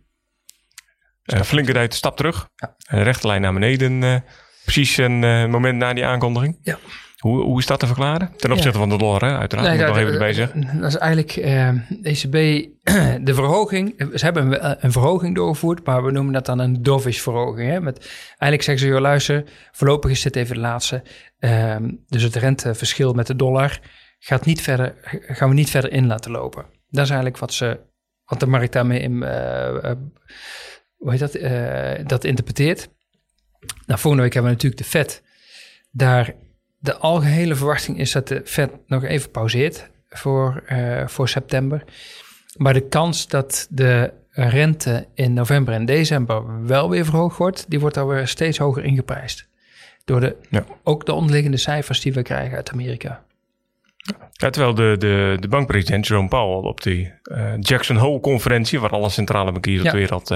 eh, 1.24 1.40
flinke 1.40 1.72
tijd 1.72 1.94
stap 1.94 2.16
terug. 2.16 2.48
Ja. 2.56 2.76
Een 2.86 3.02
rechte 3.02 3.26
lijn 3.26 3.40
naar 3.40 3.52
beneden, 3.52 4.24
precies 4.64 4.96
een 4.96 5.50
moment 5.50 5.78
na 5.78 5.92
die 5.92 6.06
aankondiging. 6.06 6.58
Ja. 6.62 6.78
Hoe, 7.24 7.42
hoe 7.42 7.58
is 7.58 7.66
dat 7.66 7.80
te 7.80 7.86
verklaren? 7.86 8.32
Ten 8.36 8.52
opzichte 8.52 8.78
van 8.78 8.88
de 8.88 8.98
dollar, 8.98 9.20
hè? 9.20 9.38
uiteraard. 9.38 9.68
Nee, 9.68 9.76
moet 9.76 9.86
dat, 9.86 9.94
nog 9.94 9.98
even 9.98 10.12
erbij 10.12 10.28
eh, 10.28 10.34
zeggen. 10.34 10.80
Dat 10.80 10.88
is 10.88 10.96
eigenlijk 10.96 11.36
eh, 11.36 11.68
ECB, 12.02 12.32
de 13.26 13.34
verhoging. 13.34 13.94
Ze 14.14 14.24
hebben 14.24 14.64
een, 14.64 14.76
een 14.84 14.92
verhoging 14.92 15.34
doorgevoerd, 15.34 15.86
maar 15.86 16.04
we 16.04 16.10
noemen 16.10 16.32
dat 16.32 16.46
dan 16.46 16.58
een 16.58 16.82
dovish 16.82 17.20
verhoging. 17.20 17.70
Hè? 17.70 17.80
Met, 17.80 17.98
eigenlijk 18.28 18.62
zeggen 18.62 18.78
ze, 18.78 18.92
joh, 18.92 19.00
luister, 19.00 19.44
voorlopig 19.72 20.10
is 20.10 20.22
dit 20.22 20.36
even 20.36 20.54
de 20.54 20.60
laatste. 20.60 21.02
Ehm, 21.38 21.90
dus 22.08 22.22
het 22.22 22.34
renteverschil 22.34 23.12
met 23.12 23.26
de 23.26 23.36
dollar 23.36 23.80
gaat 24.18 24.44
niet 24.44 24.62
verder, 24.62 24.94
gaan 25.26 25.48
we 25.48 25.54
niet 25.54 25.70
verder 25.70 25.92
in 25.92 26.06
laten 26.06 26.30
lopen. 26.30 26.64
Dat 26.88 27.04
is 27.04 27.10
eigenlijk 27.10 27.38
wat, 27.38 27.52
ze, 27.52 27.80
wat 28.24 28.40
de 28.40 28.46
markt 28.46 28.72
daarmee 28.72 29.00
in, 29.00 29.22
eh, 29.22 29.92
hoe 30.96 31.10
heet 31.10 31.20
dat, 31.20 31.38
dat 32.08 32.24
interpreteert. 32.24 32.88
Nou, 33.86 34.00
volgende 34.00 34.22
week 34.22 34.34
hebben 34.34 34.50
we 34.50 34.56
natuurlijk 34.56 34.82
de 34.82 34.98
Fed. 34.98 35.22
Daar 35.90 36.34
de 36.84 36.96
algehele 36.96 37.54
verwachting 37.54 37.98
is 37.98 38.12
dat 38.12 38.28
de 38.28 38.42
Fed 38.44 38.70
nog 38.86 39.04
even 39.04 39.30
pauzeert 39.30 39.90
voor, 40.08 40.62
eh, 40.66 41.06
voor 41.06 41.28
september. 41.28 41.84
Maar 42.56 42.72
de 42.72 42.88
kans 42.88 43.28
dat 43.28 43.66
de 43.70 44.12
rente 44.30 45.06
in 45.14 45.32
november 45.32 45.74
en 45.74 45.84
december 45.84 46.66
wel 46.66 46.90
weer 46.90 47.04
verhoogd 47.04 47.36
wordt, 47.36 47.64
die 47.68 47.80
wordt 47.80 47.96
alweer 47.96 48.28
steeds 48.28 48.58
hoger 48.58 48.84
ingeprijsd. 48.84 49.48
Door 50.04 50.20
de, 50.20 50.36
Ja. 50.50 50.64
ook 50.82 51.06
de 51.06 51.12
onderliggende 51.12 51.56
cijfers 51.56 52.00
die 52.00 52.12
we 52.12 52.22
krijgen 52.22 52.56
uit 52.56 52.70
Amerika. 52.70 53.24
Ja, 54.32 54.50
terwijl 54.50 54.74
de, 54.74 54.94
de, 54.98 55.36
de 55.40 55.48
bankpresident 55.48 56.06
Jerome 56.06 56.28
Powell 56.28 56.70
op 56.70 56.82
die 56.82 57.12
eh, 57.22 57.52
Jackson 57.60 57.96
Hole-conferentie, 57.96 58.80
waar 58.80 58.90
alle 58.90 59.08
centrale 59.08 59.52
bankiers 59.52 59.84
op 59.84 59.90
de 59.90 59.96
wereld 59.96 60.28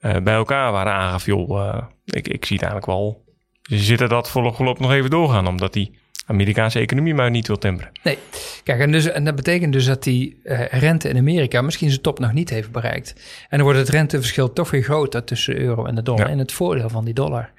bij 0.00 0.34
elkaar 0.34 0.72
waren 0.72 0.92
aangaf, 0.92 1.26
joh, 1.26 1.68
eh, 1.68 1.82
ik, 2.04 2.28
ik 2.28 2.44
zie 2.44 2.56
het 2.56 2.64
eigenlijk 2.66 2.86
wel. 2.86 3.26
Zitten 3.68 4.08
dat 4.08 4.30
voorlopig 4.30 4.78
nog 4.78 4.92
even 4.92 5.10
doorgaan, 5.10 5.46
omdat 5.46 5.72
die 5.72 5.98
Amerikaanse 6.26 6.78
economie 6.78 7.14
maar 7.14 7.30
niet 7.30 7.46
wil 7.46 7.58
temperen. 7.58 7.92
Nee, 8.02 8.18
kijk, 8.62 8.80
en, 8.80 8.92
dus, 8.92 9.06
en 9.06 9.24
dat 9.24 9.36
betekent 9.36 9.72
dus 9.72 9.84
dat 9.84 10.02
die 10.02 10.40
eh, 10.44 10.66
rente 10.66 11.08
in 11.08 11.16
Amerika 11.16 11.62
misschien 11.62 11.88
zijn 11.88 12.02
top 12.02 12.18
nog 12.18 12.32
niet 12.32 12.50
heeft 12.50 12.70
bereikt. 12.70 13.14
En 13.48 13.58
dan 13.58 13.62
wordt 13.62 13.78
het 13.78 13.88
renteverschil 13.88 14.52
toch 14.52 14.70
weer 14.70 14.82
groter 14.82 15.24
tussen 15.24 15.54
de 15.54 15.60
euro 15.60 15.84
en 15.84 15.94
de 15.94 16.02
dollar. 16.02 16.26
Ja. 16.26 16.32
En 16.32 16.38
het 16.38 16.52
voordeel 16.52 16.88
van 16.88 17.04
die 17.04 17.14
dollar. 17.14 17.50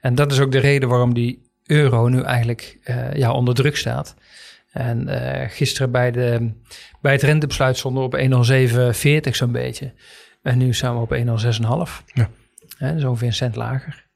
En 0.00 0.14
dat 0.14 0.32
is 0.32 0.40
ook 0.40 0.52
de 0.52 0.58
reden 0.58 0.88
waarom 0.88 1.14
die 1.14 1.42
euro 1.66 2.08
nu 2.08 2.22
eigenlijk 2.22 2.78
eh, 2.82 3.12
ja, 3.12 3.32
onder 3.32 3.54
druk 3.54 3.76
staat. 3.76 4.14
En 4.72 5.08
eh, 5.08 5.50
gisteren 5.50 5.90
bij, 5.90 6.10
de, 6.10 6.50
bij 7.00 7.12
het 7.12 7.22
rentebesluit 7.22 7.76
stonden 7.76 8.10
we 8.10 8.38
op 8.38 8.44
1,0740 9.26 9.30
zo'n 9.30 9.52
beetje. 9.52 9.92
En 10.42 10.58
nu 10.58 10.74
staan 10.74 10.94
we 10.94 11.00
op 11.00 11.14
1,06,5. 11.16 12.04
Ja. 12.12 12.28
Dus 12.78 13.04
ongeveer 13.04 13.26
een 13.26 13.32
cent 13.32 13.56
lager. 13.56 14.10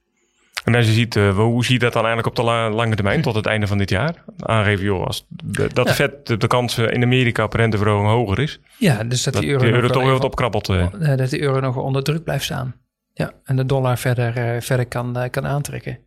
En 0.67 0.75
als 0.75 0.87
je 0.87 0.93
ziet, 0.93 1.17
eh, 1.17 1.35
hoe 1.37 1.65
zie 1.65 1.73
je 1.75 1.79
dat 1.81 1.93
dan 1.93 2.05
eigenlijk 2.05 2.37
op 2.39 2.45
de 2.45 2.51
la- 2.51 2.71
lange 2.71 2.95
termijn, 2.95 3.23
tot 3.23 3.35
het 3.35 3.47
einde 3.47 3.67
van 3.67 3.79
dit 3.79 3.91
jaar? 3.91 4.25
Aangeven, 4.39 4.85
joh, 4.85 5.07
als 5.07 5.27
de, 5.29 5.69
dat 5.73 5.85
de 5.85 5.91
Ja. 5.91 5.95
vet 5.97 6.27
de, 6.27 6.37
de 6.37 6.47
kans 6.47 6.79
in 6.79 7.03
Amerika 7.03 7.45
op 7.45 7.53
renteverhoging 7.53 8.09
hoger 8.09 8.39
is, 8.39 8.61
Ja, 8.79 9.05
dus 9.05 9.23
dat, 9.23 9.33
dat 9.35 9.43
die 9.43 9.59
de 9.59 9.73
euro, 9.73 9.89
toch 9.89 10.03
weer 10.03 10.13
wat 10.13 10.25
opkrabbelt. 10.25 10.69
eh. 10.69 10.83
Eh, 11.13 11.19
dat 11.19 11.31
de 11.31 11.41
euro 11.41 11.61
nog 11.61 11.77
onder 11.77 12.03
druk 12.03 12.25
blijft 12.25 12.45
staan. 12.45 12.75
Ja, 13.13 13.33
en 13.45 13.57
de 13.57 13.67
dollar 13.67 13.99
verder, 13.99 14.37
eh, 14.37 14.61
verder 14.61 14.87
kan, 14.87 15.17
eh, 15.19 15.31
kan 15.31 15.47
aantrekken. 15.47 15.99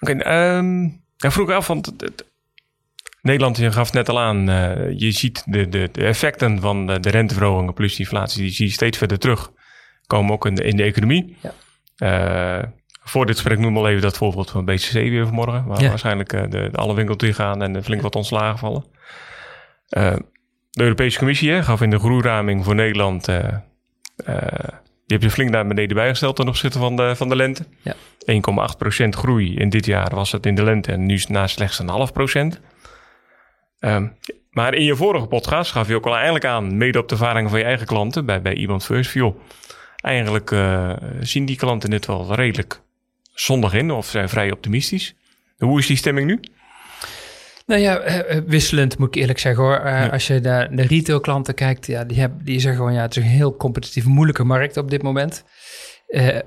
Oké, 0.00 0.12
ehm 0.12 0.82
ja, 1.16 1.30
vroeg 1.30 1.50
af, 1.50 1.66
want 1.66 1.86
het- 1.86 2.00
het- 2.00 2.30
Nederland, 3.22 3.56
je 3.56 3.72
gaf 3.72 3.84
het 3.86 3.94
net 3.94 4.08
al 4.08 4.20
aan, 4.20 4.50
uh, 4.50 4.98
je 4.98 5.10
ziet 5.10 5.42
de, 5.46 5.68
de, 5.68 5.88
de, 5.92 6.04
effecten 6.04 6.60
van 6.60 6.86
de, 6.86 7.00
de 7.00 7.10
renteverhogingen 7.10 7.74
plus 7.74 7.98
inflatie, 7.98 8.42
die 8.42 8.50
zie 8.50 8.66
je 8.66 8.72
steeds 8.72 8.98
verder 8.98 9.18
terug. 9.18 9.50
Komen 10.06 10.32
ook 10.32 10.46
in 10.46 10.54
de, 10.54 10.62
in 10.64 10.76
de 10.76 10.82
economie. 10.82 11.36
Ja. 11.42 11.52
Uh, 11.98 12.58
voor 13.02 13.26
dit 13.26 13.34
gesprek 13.34 13.58
noem 13.58 13.76
al 13.76 13.88
even 13.88 14.02
dat 14.02 14.16
voorbeeld 14.16 14.50
van 14.50 14.64
BCC 14.64 14.92
weer 14.92 15.26
vanmorgen. 15.26 15.64
Waar 15.64 15.82
ja. 15.82 15.88
waarschijnlijk 15.88 16.32
uh, 16.32 16.42
de, 16.48 16.68
alle 16.72 16.94
winkels 16.94 17.36
gaan 17.36 17.62
en 17.62 17.84
flink 17.84 18.02
wat 18.02 18.16
ontslagen 18.16 18.58
vallen. 18.58 18.84
de 19.88 20.82
Europese 20.82 21.18
Commissie 21.18 21.62
gaf 21.62 21.80
in 21.80 21.90
de 21.90 21.98
groeiraming 21.98 22.64
voor 22.64 22.74
Nederland 22.74 23.28
die 25.12 25.20
heb 25.20 25.30
je 25.30 25.34
flink 25.36 25.50
naar 25.50 25.66
beneden 25.66 25.96
bijgesteld 25.96 26.36
ten 26.36 26.48
opzichte 26.48 26.78
van 26.78 26.96
de, 26.96 27.16
van 27.16 27.28
de 27.28 27.36
lente. 27.36 27.64
Ja. 27.80 27.94
1,8% 29.04 29.08
groei 29.08 29.56
in 29.56 29.68
dit 29.68 29.86
jaar 29.86 30.14
was 30.14 30.32
het 30.32 30.46
in 30.46 30.54
de 30.54 30.62
lente 30.62 30.92
en 30.92 31.06
nu 31.06 31.14
is 31.14 31.20
het 31.20 31.30
na 31.30 31.46
slechts 31.46 31.78
een 31.78 31.88
half 31.88 32.12
procent. 32.12 32.60
Um, 33.80 34.16
maar 34.50 34.74
in 34.74 34.84
je 34.84 34.96
vorige 34.96 35.26
podcast 35.26 35.72
gaf 35.72 35.88
je 35.88 35.94
ook 35.94 36.06
al 36.06 36.14
eigenlijk 36.14 36.44
aan, 36.44 36.76
mede 36.76 36.98
op 36.98 37.08
de 37.08 37.14
ervaringen 37.14 37.50
van 37.50 37.58
je 37.58 37.64
eigen 37.64 37.86
klanten 37.86 38.26
bij, 38.26 38.42
bij 38.42 38.54
iemand 38.54 38.84
First, 38.84 39.12
joh, 39.12 39.40
eigenlijk 40.02 40.50
uh, 40.50 40.92
zien 41.20 41.44
die 41.44 41.56
klanten 41.56 41.90
dit 41.90 42.06
wel 42.06 42.34
redelijk 42.34 42.80
zondag 43.34 43.74
in 43.74 43.90
of 43.90 44.06
zijn 44.06 44.28
vrij 44.28 44.52
optimistisch. 44.52 45.14
Hoe 45.58 45.78
is 45.78 45.86
die 45.86 45.96
stemming 45.96 46.26
nu? 46.26 46.40
Nou 47.66 47.80
ja, 47.80 47.98
eh, 47.98 48.36
eh, 48.36 48.44
wisselend 48.46 48.98
moet 48.98 49.08
ik 49.08 49.20
eerlijk 49.20 49.38
zeggen 49.38 49.62
hoor. 49.62 50.10
Als 50.10 50.26
je 50.26 50.40
naar 50.40 50.76
de 50.76 50.82
retailklanten 50.82 51.54
kijkt, 51.54 51.86
ja, 51.86 52.04
die, 52.04 52.20
hebben, 52.20 52.44
die 52.44 52.60
zeggen 52.60 52.80
gewoon 52.80 52.94
ja, 52.94 53.02
het 53.02 53.16
is 53.16 53.22
een 53.22 53.28
heel 53.28 53.56
competitief, 53.56 54.04
moeilijke 54.04 54.44
markt 54.44 54.76
op 54.76 54.90
dit 54.90 55.02
moment. 55.02 55.44
Uh, 56.12 56.38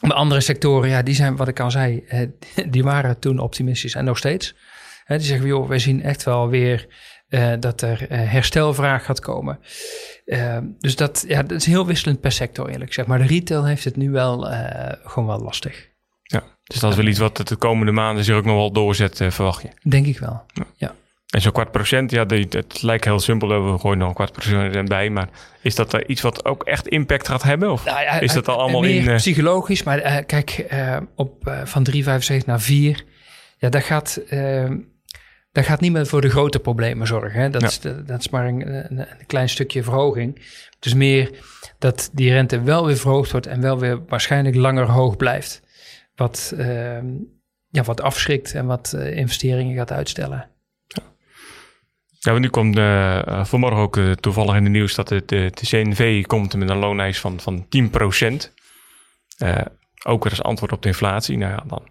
de 0.00 0.14
andere 0.14 0.40
sectoren, 0.40 0.88
ja, 0.88 1.02
die 1.02 1.14
zijn, 1.14 1.36
wat 1.36 1.48
ik 1.48 1.60
al 1.60 1.70
zei, 1.70 2.04
die 2.70 2.82
waren 2.82 3.18
toen 3.18 3.38
optimistisch 3.38 3.94
en 3.94 4.04
nog 4.04 4.18
steeds. 4.18 4.54
die 5.06 5.20
zeggen, 5.20 5.46
joh, 5.46 5.68
wij 5.68 5.78
zien 5.78 6.02
echt 6.02 6.24
wel 6.24 6.48
weer 6.48 6.86
dat 7.60 7.82
er 7.82 8.06
herstelvraag 8.08 9.04
gaat 9.04 9.20
komen. 9.20 9.58
dus 10.78 10.96
dat, 10.96 11.24
ja, 11.28 11.42
dat 11.42 11.58
is 11.58 11.66
heel 11.66 11.86
wisselend 11.86 12.20
per 12.20 12.32
sector 12.32 12.68
eerlijk 12.68 12.92
zeg. 12.92 13.06
Maar 13.06 13.18
de 13.18 13.26
retail 13.26 13.64
heeft 13.64 13.84
het 13.84 13.96
nu 13.96 14.10
wel 14.10 14.46
gewoon 15.02 15.26
wel 15.26 15.40
lastig. 15.40 15.88
Ja, 16.30 16.42
dus 16.64 16.80
dat 16.80 16.90
is 16.90 16.96
wel 16.96 17.06
iets 17.06 17.18
wat 17.18 17.36
de 17.48 17.56
komende 17.56 17.92
maanden 17.92 18.24
zich 18.24 18.36
ook 18.36 18.44
nog 18.44 18.56
wel 18.56 18.72
doorzet, 18.72 19.20
uh, 19.20 19.30
verwacht 19.30 19.62
je? 19.62 19.68
Denk 19.90 20.06
ik 20.06 20.18
wel, 20.18 20.42
ja. 20.76 20.94
En 21.28 21.40
zo'n 21.40 21.52
kwart 21.52 21.70
procent, 21.70 22.10
ja, 22.10 22.26
het 22.26 22.82
lijkt 22.82 23.04
heel 23.04 23.20
simpel, 23.20 23.72
we 23.72 23.78
gooien 23.78 23.98
nog 23.98 24.08
een 24.08 24.14
kwart 24.14 24.32
procent 24.32 24.76
erbij. 24.76 25.10
Maar 25.10 25.28
is 25.62 25.74
dat 25.74 25.94
uh, 25.94 26.00
iets 26.06 26.20
wat 26.20 26.44
ook 26.44 26.62
echt 26.62 26.88
impact 26.88 27.28
gaat 27.28 27.42
hebben? 27.42 27.70
Of 27.70 27.84
nou 27.84 28.00
ja, 28.00 28.20
is 28.20 28.32
dat 28.32 28.48
al 28.48 28.60
allemaal 28.60 28.84
in... 28.84 29.16
psychologisch, 29.16 29.82
maar 29.82 30.04
uh, 30.04 30.16
kijk, 30.26 30.66
op, 31.14 31.52
van 31.64 31.86
3,75 31.94 32.00
naar 32.46 32.60
4, 32.60 33.04
ja, 33.58 33.68
dat 33.68 33.82
gaat, 33.82 34.20
dat 35.52 35.64
gaat 35.64 35.80
niet 35.80 35.92
meer 35.92 36.06
voor 36.06 36.20
de 36.20 36.30
grote 36.30 36.58
problemen 36.58 37.06
zorgen. 37.06 37.40
Hè? 37.40 37.50
Dat, 37.50 37.62
is, 37.62 37.80
dat 37.80 38.18
is 38.18 38.28
maar 38.28 38.46
een, 38.46 38.74
een, 38.74 38.98
een, 38.98 39.26
klein 39.26 39.48
stukje 39.48 39.82
verhoging. 39.82 40.34
Het 40.74 40.84
is 40.84 40.94
meer 40.94 41.30
dat 41.78 42.10
die 42.12 42.32
rente 42.32 42.62
wel 42.62 42.86
weer 42.86 42.96
verhoogd 42.96 43.30
wordt 43.30 43.46
en 43.46 43.60
wel 43.60 43.78
weer 43.78 44.04
waarschijnlijk 44.06 44.56
langer 44.56 44.90
hoog 44.90 45.16
blijft 45.16 45.62
wat, 46.14 46.52
uh, 46.56 47.02
ja, 47.68 47.82
wat 47.82 48.00
afschrikt 48.00 48.54
en 48.54 48.66
wat 48.66 48.92
uh, 48.96 49.16
investeringen 49.16 49.76
gaat 49.76 49.92
uitstellen. 49.92 50.50
Ja, 52.20 52.38
nu 52.38 52.48
komt 52.48 52.76
uh, 52.76 53.44
vanmorgen 53.44 53.80
ook 53.80 53.98
toevallig 54.20 54.56
in 54.56 54.64
de 54.64 54.70
nieuws 54.70 54.94
dat 54.94 55.08
de, 55.08 55.50
CNV 55.54 56.24
komt 56.24 56.54
met 56.54 56.70
een 56.70 56.78
looneis 56.78 57.20
van, 57.20 57.40
van 57.40 57.66
10%. 57.66 57.68
ook 60.04 60.22
weer 60.22 60.32
als 60.32 60.42
antwoord 60.42 60.72
op 60.72 60.82
de 60.82 60.88
inflatie. 60.88 61.36
Nou 61.36 61.52
ja, 61.52 61.64
dan 61.66 61.88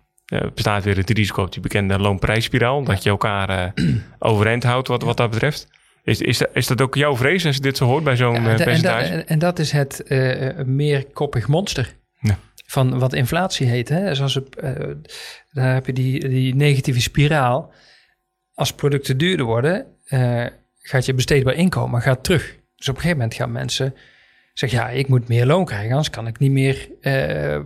bestaat 0.53 0.83
weer 0.83 0.97
het 0.97 1.09
risico 1.09 1.41
op 1.41 1.51
die 1.51 1.61
bekende 1.61 1.99
loonprijsspiraal. 1.99 2.83
Dat 2.83 3.03
je 3.03 3.09
elkaar 3.09 3.73
overeind 4.19 4.63
houdt 4.63 4.87
wat, 4.87 5.01
wat 5.01 5.17
dat 5.17 5.29
betreft. 5.29 5.67
Is, 6.03 6.21
is, 6.21 6.41
is 6.53 6.67
dat 6.67 6.81
ook 6.81 6.95
jouw 6.95 7.15
vrees 7.15 7.45
als 7.45 7.55
je 7.55 7.61
dit 7.61 7.77
zo 7.77 7.85
hoort 7.85 8.03
bij 8.03 8.15
zo'n 8.15 8.43
ja, 8.43 8.55
percentage? 8.55 9.23
En, 9.23 9.39
dat 9.39 9.59
is 9.59 9.71
het 9.71 10.03
meer 10.65 11.05
koppig 11.13 11.47
monster. 11.47 11.95
Ja 12.19 12.37
van 12.67 12.99
wat 12.99 13.13
inflatie 13.13 13.67
heet. 13.67 13.89
Hè? 13.89 14.15
Zoals 14.15 14.33
het, 14.33 14.57
uh, 14.63 14.71
daar 15.51 15.73
heb 15.73 15.85
je 15.85 15.93
die, 15.93 16.29
die 16.29 16.55
negatieve 16.55 17.01
spiraal. 17.01 17.73
Als 18.53 18.73
producten 18.73 19.17
duurder 19.17 19.45
worden, 19.45 19.85
uh, 20.09 20.45
gaat 20.79 21.05
je 21.05 21.13
besteedbaar 21.13 21.53
inkomen 21.53 22.01
gaat 22.01 22.23
terug. 22.23 22.55
Dus 22.75 22.89
op 22.89 22.95
een 22.95 23.01
gegeven 23.01 23.17
moment 23.17 23.33
gaan 23.33 23.51
mensen 23.51 23.95
zeggen, 24.59 24.79
ja, 24.79 24.89
ik 24.89 25.07
moet 25.07 25.27
meer 25.27 25.45
loon 25.45 25.65
krijgen, 25.65 25.89
anders 25.89 26.09
kan 26.09 26.27
ik 26.27 26.39
niet 26.39 26.51
meer 26.51 26.89
uh, 27.01 27.57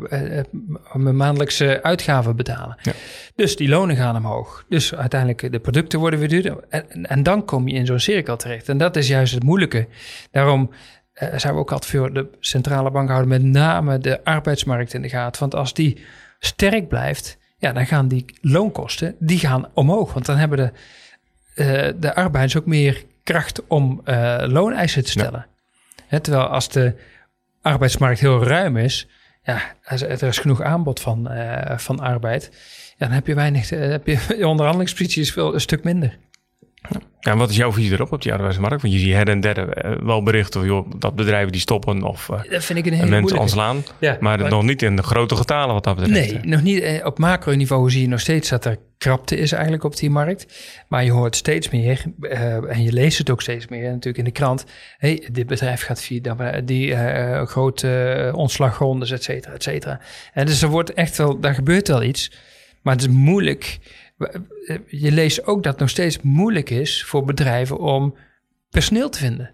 mijn 0.93 1.15
maandelijkse 1.15 1.83
uitgaven 1.83 2.36
betalen. 2.36 2.77
Ja. 2.81 2.91
Dus 3.36 3.55
die 3.55 3.69
lonen 3.69 3.95
gaan 3.95 4.15
omhoog. 4.15 4.65
Dus 4.69 4.95
uiteindelijk 4.95 5.51
de 5.51 5.60
producten 5.60 6.00
worden 6.00 6.19
weer 6.19 6.27
duurder. 6.27 6.57
En, 6.69 7.05
en 7.05 7.24
dan 7.24 7.45
kom 7.45 7.67
je 7.67 7.75
in 7.75 7.86
zo'n 7.86 8.00
cirkel 8.00 8.38
terecht. 8.38 8.69
En 8.69 8.77
dat 8.77 8.95
is 8.95 9.07
juist 9.07 9.33
het 9.33 9.43
moeilijke. 9.43 9.88
Daarom 10.31 10.69
uh, 11.13 11.29
zijn 11.36 11.53
we 11.53 11.60
ook 11.60 11.71
altijd 11.71 11.91
voor 11.91 12.13
de 12.13 12.27
centrale 12.39 12.91
bank 12.91 13.10
houden 13.10 13.29
met 13.29 13.43
name 13.43 13.98
de 13.98 14.24
arbeidsmarkt 14.24 14.93
in 14.93 15.01
de 15.01 15.10
gaten. 15.10 15.39
Want 15.39 15.55
als 15.55 15.74
die 15.74 16.05
sterk 16.39 16.88
blijft, 16.88 17.38
ja, 17.57 17.71
dan 17.71 17.86
gaan 17.86 18.07
die 18.07 18.25
loonkosten 18.41 19.15
die 19.19 19.39
gaan 19.39 19.67
omhoog. 19.74 20.13
Want 20.13 20.25
dan 20.25 20.38
hebben 20.38 20.74
de, 21.55 21.95
de 22.00 22.15
arbeiders 22.15 22.57
ook 22.57 22.65
meer 22.65 23.03
kracht 23.24 23.67
om 23.67 24.01
looneisen 24.48 25.03
te 25.03 25.10
stellen. 25.10 25.45
Terwijl 26.19 26.45
als 26.47 26.69
de 26.69 26.95
arbeidsmarkt 27.61 28.19
heel 28.19 28.43
ruim 28.43 28.77
is, 28.77 29.07
ja, 29.43 29.61
er 29.83 30.23
is 30.23 30.37
genoeg 30.37 30.61
aanbod 30.61 30.99
van, 30.99 31.29
van 31.77 31.99
arbeid, 31.99 32.51
dan 32.97 33.11
heb 33.11 33.27
je 33.27 33.35
weinig, 33.35 33.69
heb 33.69 34.07
je, 34.07 34.11
je 34.37 34.47
onderhandelingspositie 34.47 35.21
is 35.21 35.31
veel 35.31 35.53
een 35.53 35.61
stuk 35.61 35.83
minder. 35.83 36.17
Ja, 36.89 37.31
en 37.31 37.38
wat 37.38 37.50
is 37.50 37.55
jouw 37.55 37.71
visie 37.71 37.91
erop 37.91 38.11
op 38.11 38.21
die 38.21 38.33
arbeidsmarkt? 38.33 38.81
Want 38.81 38.93
je 38.93 39.00
ziet 39.00 39.13
her 39.13 39.29
en 39.29 39.39
der 39.39 39.69
eh, 39.69 39.91
wel 40.03 40.23
berichten 40.23 40.65
joh, 40.65 40.91
dat 40.97 41.15
bedrijven 41.15 41.51
die 41.51 41.61
stoppen 41.61 42.03
of 42.03 42.29
uh, 42.29 42.41
dat 42.50 42.63
vind 42.63 42.79
ik 42.79 42.85
een 42.85 42.93
hele 42.93 43.09
mensen 43.09 43.38
ontslaan. 43.38 43.83
Ja, 44.00 44.17
maar, 44.19 44.39
maar 44.39 44.50
nog 44.50 44.63
niet 44.63 44.81
in 44.81 44.95
de 44.95 45.03
grote 45.03 45.35
getalen 45.35 45.73
wat 45.73 45.83
dat 45.83 45.95
betreft. 45.95 46.31
Nee, 46.31 46.39
nog 46.43 46.61
niet. 46.61 46.81
Eh, 46.81 47.05
op 47.05 47.19
macroniveau 47.19 47.91
zie 47.91 48.01
je 48.01 48.07
nog 48.07 48.19
steeds 48.19 48.50
dat 48.50 48.65
er 48.65 48.77
krapte 48.97 49.38
is 49.38 49.51
eigenlijk 49.51 49.83
op 49.83 49.95
die 49.95 50.09
markt. 50.09 50.45
Maar 50.88 51.03
je 51.03 51.11
hoort 51.11 51.35
steeds 51.35 51.69
meer, 51.69 52.03
uh, 52.21 52.71
en 52.71 52.83
je 52.83 52.91
leest 52.93 53.17
het 53.17 53.29
ook 53.29 53.41
steeds 53.41 53.67
meer 53.67 53.83
natuurlijk 53.83 54.17
in 54.17 54.23
de 54.23 54.31
krant. 54.31 54.65
hey, 54.97 55.27
dit 55.31 55.47
bedrijf 55.47 55.81
gaat 55.81 56.01
via 56.01 56.61
die 56.63 56.88
uh, 56.88 57.45
grote 57.45 58.31
ontslagrondes, 58.35 59.11
et 59.11 59.23
cetera, 59.23 59.53
et 59.53 59.63
cetera. 59.63 60.00
En 60.33 60.45
dus 60.45 60.61
er 60.61 60.69
wordt 60.69 60.93
echt 60.93 61.17
wel, 61.17 61.39
daar 61.39 61.53
gebeurt 61.53 61.88
wel 61.88 62.03
iets. 62.03 62.31
Maar 62.81 62.93
het 62.93 63.03
is 63.03 63.09
moeilijk 63.09 63.79
je 64.87 65.11
leest 65.11 65.45
ook 65.45 65.63
dat 65.63 65.71
het 65.71 65.81
nog 65.81 65.89
steeds 65.89 66.21
moeilijk 66.21 66.69
is 66.69 67.03
voor 67.03 67.25
bedrijven 67.25 67.79
om 67.79 68.15
personeel 68.69 69.09
te 69.09 69.17
vinden. 69.17 69.51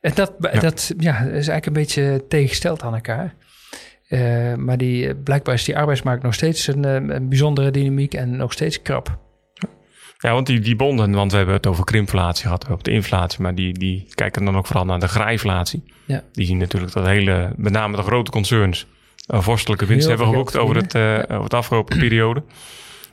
En 0.00 0.12
dat, 0.14 0.32
ja. 0.40 0.60
dat 0.60 0.94
ja, 0.98 1.18
is 1.18 1.48
eigenlijk 1.48 1.66
een 1.66 1.72
beetje 1.72 2.24
tegengesteld 2.28 2.82
aan 2.82 2.94
elkaar. 2.94 3.34
Uh, 4.08 4.54
maar 4.54 4.78
die, 4.78 5.14
blijkbaar 5.14 5.54
is 5.54 5.64
die 5.64 5.76
arbeidsmarkt 5.76 6.22
nog 6.22 6.34
steeds 6.34 6.66
een, 6.66 6.84
eh, 6.84 6.94
een, 6.94 7.28
bijzondere 7.28 7.70
dynamiek 7.70 8.14
en 8.14 8.36
nog 8.36 8.52
steeds 8.52 8.82
krap. 8.82 9.18
Ja, 10.18 10.32
want 10.32 10.46
die, 10.46 10.60
die 10.60 10.76
bonden, 10.76 11.12
want 11.12 11.30
we 11.30 11.36
hebben 11.36 11.54
het 11.54 11.66
over 11.66 11.84
krimflatie 11.84 12.44
gehad, 12.44 12.68
over 12.68 12.82
de 12.82 12.90
inflatie, 12.90 13.42
maar 13.42 13.54
die, 13.54 13.78
die 13.78 14.06
kijken 14.14 14.44
dan 14.44 14.56
ook 14.56 14.66
vooral 14.66 14.84
naar 14.84 15.00
de 15.00 15.08
graaiflatie. 15.08 15.82
Ja. 16.04 16.22
Die 16.32 16.46
zien 16.46 16.58
natuurlijk 16.58 16.92
dat 16.92 17.06
hele, 17.06 17.52
met 17.56 17.72
name 17.72 17.96
de 17.96 18.02
grote 18.02 18.30
concerns, 18.30 18.86
een 19.26 19.42
vorstelijke 19.42 19.86
winst 19.86 20.08
hebben 20.08 20.26
geboekt 20.26 20.56
over, 20.56 20.76
het, 20.76 20.94
uh, 20.94 21.18
over 21.18 21.42
het 21.42 21.54
afgelopen 21.54 21.98
periode. 21.98 22.42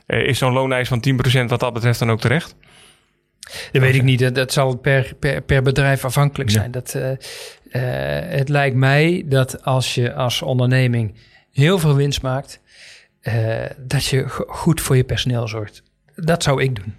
Eh, 0.08 0.26
is 0.26 0.38
zo'n 0.38 0.52
looneis 0.52 0.88
van 0.88 1.00
10% 1.00 1.50
wat 1.50 1.60
dat 1.60 1.72
betreft 1.72 1.98
dan 1.98 2.10
ook 2.10 2.20
terecht? 2.20 2.54
Dat 3.72 3.82
weet 3.82 3.94
ik 3.94 4.02
niet. 4.02 4.34
Dat, 4.34 4.52
zal 4.52 4.76
per, 4.76 5.14
per, 5.18 5.42
per 5.42 5.62
bedrijf 5.62 6.04
afhankelijk 6.04 6.50
zijn. 6.50 6.70
Dat, 6.70 6.94
uh, 6.96 7.10
uh, 7.10 7.16
het 8.38 8.48
lijkt 8.48 8.76
mij 8.76 9.22
dat 9.26 9.64
als 9.64 9.94
je 9.94 10.14
als 10.14 10.42
onderneming 10.42 11.14
heel 11.52 11.78
veel 11.78 11.94
winst 11.94 12.22
maakt, 12.22 12.60
uh, 13.22 13.64
dat 13.78 14.04
je 14.04 14.24
goed 14.28 14.80
voor 14.80 14.96
je 14.96 15.04
personeel 15.04 15.48
zorgt. 15.48 15.82
Dat 16.14 16.42
zou 16.42 16.62
ik 16.62 16.76
doen. 16.76 16.94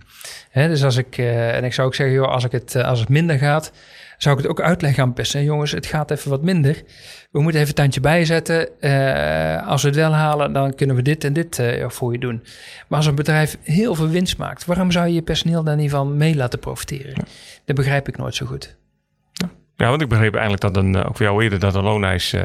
Hè, 0.49 0.67
dus 0.67 0.83
als 0.83 0.97
ik, 0.97 1.17
en 1.17 1.63
ik 1.63 1.73
zou 1.73 1.87
ook 1.87 1.95
zeggen, 1.95 2.15
joh, 2.15 2.27
als, 2.27 2.43
ik 2.43 2.51
het, 2.51 2.75
als 2.75 2.99
het 2.99 3.09
minder 3.09 3.37
gaat, 3.37 3.71
zou 4.19 4.35
ik 4.37 4.41
het 4.41 4.51
ook 4.51 4.61
uitleggen 4.61 5.03
aan 5.03 5.13
personeel. 5.13 5.45
Jongens, 5.45 5.71
het 5.71 5.85
gaat 5.85 6.11
even 6.11 6.29
wat 6.29 6.43
minder 6.43 6.83
we 7.31 7.41
moeten 7.41 7.61
even 7.61 7.69
een 7.69 7.81
tandje 7.83 8.01
bijzetten. 8.01 8.69
Uh, 8.79 9.67
als 9.67 9.81
we 9.81 9.87
het 9.87 9.97
wel 9.97 10.13
halen, 10.13 10.53
dan 10.53 10.75
kunnen 10.75 10.95
we 10.95 11.01
dit 11.01 11.23
en 11.23 11.33
dit 11.33 11.59
uh, 11.59 11.89
voor 11.89 12.11
je 12.11 12.19
doen. 12.19 12.43
Maar 12.87 12.97
als 12.97 13.05
een 13.05 13.15
bedrijf 13.15 13.57
heel 13.61 13.95
veel 13.95 14.07
winst 14.07 14.37
maakt, 14.37 14.65
waarom 14.65 14.91
zou 14.91 15.07
je 15.07 15.13
je 15.13 15.21
personeel 15.21 15.63
daar 15.63 15.75
niet 15.75 15.89
van 15.89 16.17
mee 16.17 16.35
laten 16.35 16.59
profiteren? 16.59 17.25
Dat 17.65 17.75
begrijp 17.75 18.07
ik 18.07 18.17
nooit 18.17 18.35
zo 18.35 18.45
goed. 18.45 18.77
Ja, 19.79 19.89
want 19.89 20.01
ik 20.01 20.09
begreep 20.09 20.33
eigenlijk 20.33 20.61
dat 20.61 20.83
een, 20.83 21.03
ook 21.03 21.17
voor 21.17 21.25
jou 21.25 21.43
eerder, 21.43 21.59
dat 21.59 21.75
een 21.75 21.83
looneis 21.83 22.33
uh, 22.33 22.41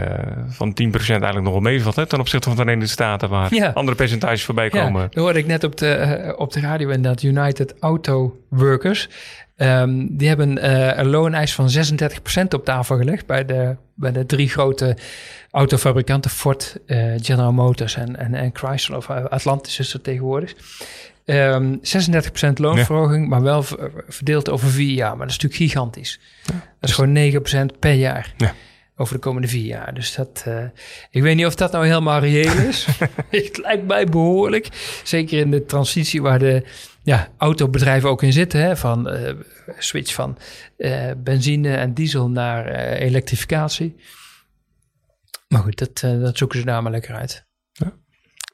van 0.48 0.70
10% 0.70 0.74
eigenlijk 1.06 1.42
nog 1.42 1.52
wel 1.52 1.60
meevalt 1.60 1.96
hè, 1.96 2.06
ten 2.06 2.20
opzichte 2.20 2.48
van 2.48 2.56
de 2.56 2.62
Verenigde 2.62 2.92
Staten, 2.92 3.28
waar 3.28 3.54
ja. 3.54 3.70
andere 3.74 3.96
percentages 3.96 4.44
voorbij 4.44 4.68
komen. 4.68 5.00
Ja, 5.02 5.08
dat 5.08 5.22
hoorde 5.22 5.38
ik 5.38 5.46
net 5.46 5.64
op 5.64 5.76
de, 5.76 6.34
op 6.36 6.52
de 6.52 6.60
radio 6.60 6.88
in 6.88 7.02
dat 7.02 7.22
United 7.22 7.74
Auto 7.80 8.40
Workers. 8.48 9.08
Um, 9.56 10.16
die 10.16 10.28
hebben 10.28 10.56
uh, 10.56 10.96
een 10.96 11.06
looneis 11.06 11.54
van 11.54 11.68
36% 11.68 12.48
op 12.54 12.64
tafel 12.64 12.96
gelegd 12.96 13.26
bij 13.26 13.44
de, 13.44 13.76
bij 13.94 14.12
de 14.12 14.26
drie 14.26 14.48
grote 14.48 14.96
autofabrikanten 15.50 16.30
Ford, 16.30 16.76
uh, 16.86 17.12
General 17.16 17.52
Motors 17.52 17.96
en, 17.96 18.16
en, 18.16 18.34
en 18.34 18.50
Chrysler 18.52 18.96
of 18.96 19.10
Atlantis 19.10 19.78
is 19.78 19.94
er 19.94 20.00
tegenwoordig. 20.00 20.54
Ehm 21.24 21.76
36% 22.48 22.52
loonverhoging, 22.54 23.28
maar 23.28 23.42
wel 23.42 23.64
verdeeld 24.08 24.50
over 24.50 24.68
vier 24.68 24.94
jaar. 24.94 25.16
Maar 25.16 25.26
dat 25.26 25.36
is 25.36 25.42
natuurlijk 25.42 25.70
gigantisch. 25.70 26.20
Dat 26.80 26.90
is 26.90 26.92
gewoon 26.92 27.72
9% 27.74 27.78
per 27.78 27.92
jaar. 27.92 28.34
Ja. 28.36 28.54
Over 28.96 29.14
de 29.14 29.20
komende 29.20 29.48
vier 29.48 29.66
jaar. 29.66 29.94
Dus 29.94 30.14
dat, 30.14 30.42
eh, 30.46 30.64
ik 31.10 31.22
weet 31.22 31.36
niet 31.36 31.46
of 31.46 31.54
dat 31.54 31.72
nou 31.72 31.86
helemaal 31.86 32.20
reëel 32.20 32.56
is. 32.56 32.86
het 33.30 33.58
lijkt 33.58 33.86
mij 33.86 34.06
behoorlijk. 34.06 34.68
Zeker 35.04 35.38
in 35.38 35.50
de 35.50 35.64
transitie 35.64 36.22
waar 36.22 36.38
de 36.38 36.64
ja, 37.02 37.28
autobedrijven 37.36 38.08
ook 38.08 38.22
in 38.22 38.32
zitten. 38.32 38.60
Hè, 38.60 38.76
van 38.76 39.08
eh, 39.08 39.34
switch 39.78 40.14
van 40.14 40.38
eh, 40.76 41.10
benzine 41.16 41.74
en 41.74 41.94
diesel 41.94 42.28
naar 42.30 42.66
elektrificatie. 42.94 43.96
Maar 45.48 45.62
goed, 45.62 45.78
dat, 45.78 46.20
dat 46.20 46.38
zoeken 46.38 46.58
ze 46.58 46.64
daar 46.64 46.82
maar 46.82 46.92
lekker 46.92 47.14
uit. 47.14 47.46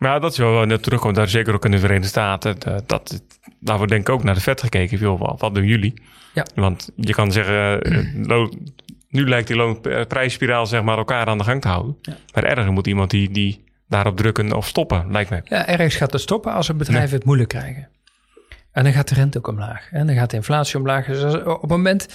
Maar 0.00 0.11
ja, 0.11 0.19
dat 0.19 0.33
is 0.33 0.38
wel 0.38 0.64
net 0.64 0.83
terugkomt 0.83 1.14
daar 1.14 1.28
zeker 1.28 1.54
ook 1.54 1.64
in 1.64 1.71
de 1.71 1.78
Verenigde 1.78 2.09
Staten. 2.09 2.59
Dat, 2.59 2.88
dat, 2.88 3.23
daar 3.59 3.76
wordt 3.76 3.92
denk 3.92 4.09
ik 4.09 4.14
ook 4.14 4.25
naar 4.25 4.35
de 4.35 4.40
vet 4.40 4.61
gekeken. 4.61 4.99
Joh, 4.99 5.21
wat, 5.21 5.40
wat 5.40 5.54
doen 5.54 5.64
jullie? 5.64 6.02
Ja. 6.35 6.47
Want 6.54 6.90
je 6.97 7.14
kan 7.14 7.33
zeggen, 7.33 7.83
eh, 7.83 8.47
nu 9.09 9.28
lijkt 9.28 9.47
die 9.47 9.57
loonprijsspiraal 9.57 10.66
zeg 10.66 10.83
maar 10.83 10.99
elkaar 10.99 11.26
aan 11.26 11.38
de 11.38 11.45
gang 11.45 11.61
te 11.61 11.69
houden. 11.69 11.97
Ja. 12.02 12.16
Maar 12.35 12.45
erger 12.45 12.73
moet 12.73 12.87
iemand 12.87 13.11
die, 13.11 13.30
die 13.30 13.64
daarop 13.88 14.16
drukken 14.16 14.52
of 14.52 14.66
stoppen, 14.66 15.11
lijkt 15.11 15.30
mij. 15.30 15.40
Ja, 15.45 15.66
ergens 15.66 15.95
gaat 15.95 16.12
het 16.12 16.21
stoppen 16.21 16.52
als 16.52 16.69
een 16.69 16.76
bedrijven 16.76 17.16
het 17.16 17.25
moeilijk 17.25 17.49
krijgen. 17.49 17.88
En 18.73 18.85
dan 18.85 18.92
gaat 18.92 19.09
de 19.09 19.14
rente 19.14 19.38
ook 19.38 19.49
omlaag. 19.49 19.88
En 19.90 20.07
dan 20.07 20.16
gaat 20.16 20.30
de 20.30 20.37
inflatie 20.37 20.78
omlaag. 20.78 21.07
Dus 21.07 21.42
op 21.42 21.61
het 21.61 21.71
moment, 21.71 22.09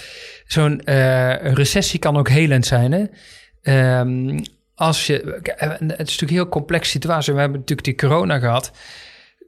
zo'n 0.46 0.80
eh, 0.80 1.52
recessie 1.52 1.98
kan 1.98 2.16
ook 2.16 2.28
helend 2.28 2.66
zijn. 2.66 2.92
Hè? 2.92 3.04
Ehm, 3.62 4.38
als 4.76 5.06
je, 5.06 5.40
het 5.56 5.80
is 5.80 5.88
natuurlijk 5.88 6.20
een 6.20 6.28
heel 6.28 6.48
complexe 6.48 6.90
situatie. 6.90 7.32
We 7.32 7.40
hebben 7.40 7.58
natuurlijk 7.58 7.86
die 7.86 8.08
corona 8.08 8.38
gehad. 8.38 8.70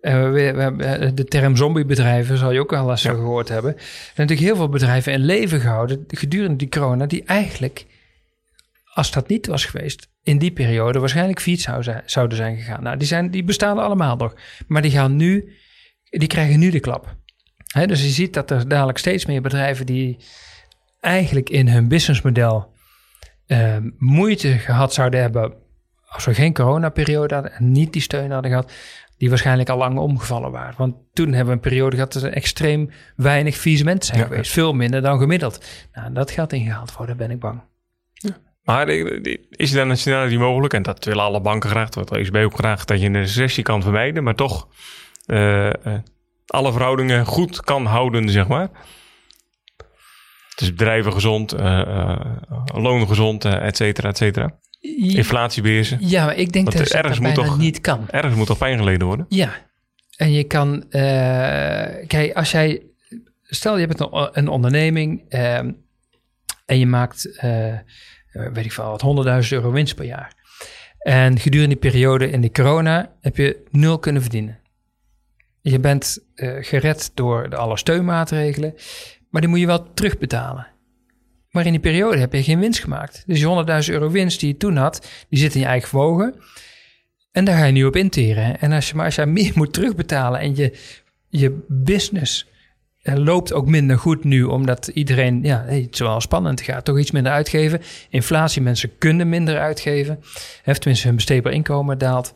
Eh, 0.00 0.22
we, 0.22 0.30
we 0.30 0.60
hebben 0.62 1.14
de 1.14 1.24
term 1.24 1.56
zombiebedrijven, 1.56 2.36
zal 2.38 2.50
je 2.52 2.60
ook 2.60 2.70
wel 2.70 2.90
eens 2.90 3.02
Ja. 3.02 3.10
gehoord 3.10 3.48
hebben. 3.48 3.74
Er 3.74 3.80
zijn 3.80 4.12
natuurlijk 4.16 4.46
heel 4.48 4.56
veel 4.56 4.68
bedrijven 4.68 5.12
in 5.12 5.24
leven 5.24 5.60
gehouden 5.60 6.04
gedurende 6.08 6.56
die 6.56 6.68
corona, 6.68 7.06
die 7.06 7.24
eigenlijk, 7.24 7.86
als 8.94 9.10
dat 9.10 9.28
niet 9.28 9.46
was 9.46 9.64
geweest, 9.64 10.08
in 10.22 10.38
die 10.38 10.50
periode 10.52 10.98
waarschijnlijk 10.98 11.40
fiets 11.40 11.62
zou 11.62 11.82
zijn- 11.82 12.02
zouden 12.06 12.36
zijn 12.36 12.56
gegaan. 12.56 12.82
Nou, 12.82 12.96
die, 12.96 13.06
zijn, 13.06 13.30
die 13.30 13.44
bestaan 13.44 13.78
allemaal 13.78 14.16
nog. 14.16 14.34
Maar 14.66 14.82
die 14.82 14.90
gaan 14.90 15.16
nu, 15.16 15.52
die 16.10 16.28
krijgen 16.28 16.58
nu 16.58 16.70
de 16.70 16.80
klap. 16.80 17.16
Dus 17.86 18.02
je 18.02 18.08
ziet 18.08 18.34
dat 18.34 18.50
er 18.50 18.68
dadelijk 18.68 18.98
steeds 18.98 19.26
meer 19.26 19.42
bedrijven 19.42 19.86
die 19.86 20.16
eigenlijk 21.00 21.50
in 21.50 21.68
hun 21.68 21.88
businessmodel 21.88 22.72
eh, 23.48 23.76
moeite 23.98 24.48
gehad 24.58 24.94
zouden 24.94 25.20
hebben 25.20 25.52
als 26.08 26.24
we 26.24 26.34
geen 26.34 26.52
coronaperiode 26.54 27.34
hadden 27.34 27.52
en 27.52 27.72
niet 27.72 27.92
die 27.92 28.02
steun 28.02 28.30
hadden 28.30 28.50
gehad, 28.50 28.72
die 29.18 29.28
waarschijnlijk 29.28 29.68
al 29.68 29.78
lang 29.78 29.98
omgevallen 29.98 30.50
waren. 30.50 30.74
Want 30.76 30.94
toen 31.12 31.26
hebben 31.26 31.46
we 31.46 31.52
een 31.52 31.70
periode 31.70 31.96
gehad 31.96 32.12
dat 32.12 32.22
er 32.22 32.32
extreem 32.32 32.90
weinig 33.16 33.56
faillissementen 33.56 34.06
zijn 34.06 34.20
Ja. 34.20 34.26
geweest. 34.26 34.52
Veel 34.52 34.72
minder 34.72 35.02
dan 35.02 35.18
gemiddeld. 35.18 35.64
Nou, 35.92 36.12
dat 36.12 36.30
gaat 36.30 36.52
ingehaald 36.52 36.96
worden, 36.96 37.16
ben 37.16 37.30
ik 37.30 37.40
bang. 37.40 37.60
Maar 38.62 38.88
eh, 38.88 39.36
is 39.50 39.70
er 39.70 39.76
dan 39.76 39.90
een 39.90 39.98
scenario 39.98 40.38
mogelijk, 40.38 40.74
en 40.74 40.82
dat 40.82 41.04
willen 41.04 41.24
alle 41.24 41.40
banken 41.40 41.70
graag, 41.70 41.88
dat 41.88 42.08
de 42.08 42.18
ECB 42.18 42.36
ook 42.36 42.54
graag, 42.58 42.84
dat 42.84 43.00
je 43.00 43.06
een 43.06 43.12
recessie 43.12 43.62
kan 43.62 43.82
vermijden, 43.82 44.24
maar 44.24 44.34
toch 44.34 44.68
eh, 45.26 45.86
eh, 45.86 45.98
alle 46.46 46.72
verhoudingen 46.72 47.26
goed 47.26 47.60
kan 47.60 47.84
houden, 47.86 48.28
zeg 48.28 48.48
maar. 48.48 48.68
Dus 50.58 50.70
bedrijven 50.70 51.12
gezond, 51.12 51.52
eh 51.52 51.80
eh, 51.80 52.20
loon 52.66 53.06
gezond, 53.08 53.44
eh, 53.44 53.66
et 53.66 53.76
cetera, 53.76 54.08
et 54.08 54.16
cetera. 54.16 54.58
Inflatie 54.98 55.62
beheersen. 55.62 55.98
Ja, 56.00 56.24
maar 56.24 56.36
ik 56.36 56.52
denk 56.52 56.64
Want 56.64 56.76
dat 56.78 56.86
dat 56.88 56.96
ergens 56.96 57.18
moet 57.20 57.34
bijna 57.34 57.48
toch- 57.50 57.58
niet 57.58 57.80
kan. 57.80 58.08
Ergens 58.10 58.34
moet 58.34 58.46
toch 58.46 58.58
pijn 58.58 58.78
geleden 58.78 59.06
worden? 59.06 59.26
Ja, 59.28 59.52
en 60.16 60.32
je 60.32 60.44
kan, 60.44 60.84
kijk, 62.06 62.32
als 62.34 62.50
jij, 62.50 62.82
stel 63.42 63.78
je 63.78 63.86
hebt 63.86 64.00
een, 64.00 64.28
een 64.32 64.48
onderneming 64.48 65.24
ehm, 65.28 65.72
en 66.66 66.78
je 66.78 66.86
maakt, 66.86 67.38
weet 68.32 68.64
ik 68.64 68.72
veel, 68.72 68.84
wat 68.84 69.02
100.000 69.46 69.52
euro 69.52 69.70
winst 69.70 69.94
per 69.94 70.04
jaar. 70.04 70.32
En 70.98 71.38
gedurende 71.38 71.78
die 71.78 71.90
periode 71.90 72.30
in 72.30 72.40
de 72.40 72.50
corona 72.50 73.12
heb 73.20 73.36
je 73.36 73.64
nul 73.70 73.98
kunnen 73.98 74.22
verdienen. 74.22 74.58
Je 75.60 75.78
bent 75.80 76.18
gered 76.60 77.10
door 77.14 77.50
de 77.50 77.56
alle 77.56 77.76
steunmaatregelen, 77.78 78.74
maar 79.30 79.40
die 79.40 79.50
moet 79.50 79.60
je 79.60 79.66
wel 79.66 79.92
terugbetalen. 79.92 80.66
Maar 81.50 81.66
in 81.66 81.72
die 81.72 81.80
periode 81.80 82.18
heb 82.18 82.32
je 82.32 82.42
geen 82.42 82.60
winst 82.60 82.80
gemaakt. 82.80 83.22
Dus 83.26 83.38
die 83.38 83.84
100.000 83.86 83.92
euro 83.92 84.10
winst 84.10 84.40
die 84.40 84.48
je 84.48 84.56
toen 84.56 84.76
had, 84.76 85.08
die 85.28 85.38
zit 85.38 85.54
in 85.54 85.60
je 85.60 85.66
eigen 85.66 85.88
vermogen. 85.88 86.34
En 87.32 87.44
daar 87.44 87.56
ga 87.56 87.64
je 87.64 87.72
nu 87.72 87.84
op 87.84 87.96
interen. 87.96 88.60
En 88.60 88.72
als 88.72 88.88
je, 88.88 88.94
maar 88.94 89.04
als 89.04 89.16
meer 89.26 89.52
moet 89.54 89.72
terugbetalen 89.72 90.40
en 90.40 90.56
je, 90.56 90.72
je 91.28 91.64
business 91.68 92.46
eh, 93.02 93.14
loopt 93.14 93.52
ook 93.52 93.66
minder 93.66 93.98
goed 93.98 94.24
nu, 94.24 94.42
omdat 94.42 94.86
iedereen, 94.86 95.42
ja, 95.42 95.64
het 95.66 95.92
is 95.92 95.98
wel 95.98 96.20
spannend 96.20 96.60
gaat, 96.60 96.84
toch 96.84 96.98
iets 96.98 97.10
minder 97.10 97.32
uitgeven. 97.32 97.80
Inflatie, 98.08 98.62
mensen 98.62 98.98
kunnen 98.98 99.28
minder 99.28 99.58
uitgeven. 99.58 100.20
Heeft 100.62 100.80
tenminste 100.80 101.06
hun 101.06 101.16
besteedbaar 101.16 101.52
inkomen 101.52 101.98
daalt. 101.98 102.32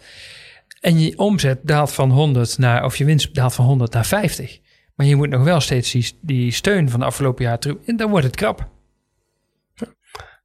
En 0.80 1.00
je 1.00 1.18
omzet 1.18 1.58
daalt 1.62 1.92
van 1.92 2.10
100 2.10 2.58
naar, 2.58 2.84
of 2.84 2.96
je 2.96 3.04
winst 3.04 3.34
daalt 3.34 3.54
van 3.54 3.64
100 3.64 3.92
naar 3.92 4.06
50. 4.06 4.60
Maar 4.94 5.06
je 5.06 5.16
moet 5.16 5.28
nog 5.28 5.42
wel 5.44 5.60
steeds 5.60 5.90
die, 5.92 6.18
die 6.20 6.52
steun 6.52 6.90
van 6.90 7.00
de 7.00 7.06
afgelopen 7.06 7.44
jaar 7.44 7.58
terug. 7.58 7.76
En 7.86 7.96
dan 7.96 8.10
wordt 8.10 8.26
het 8.26 8.36
krap. 8.36 8.68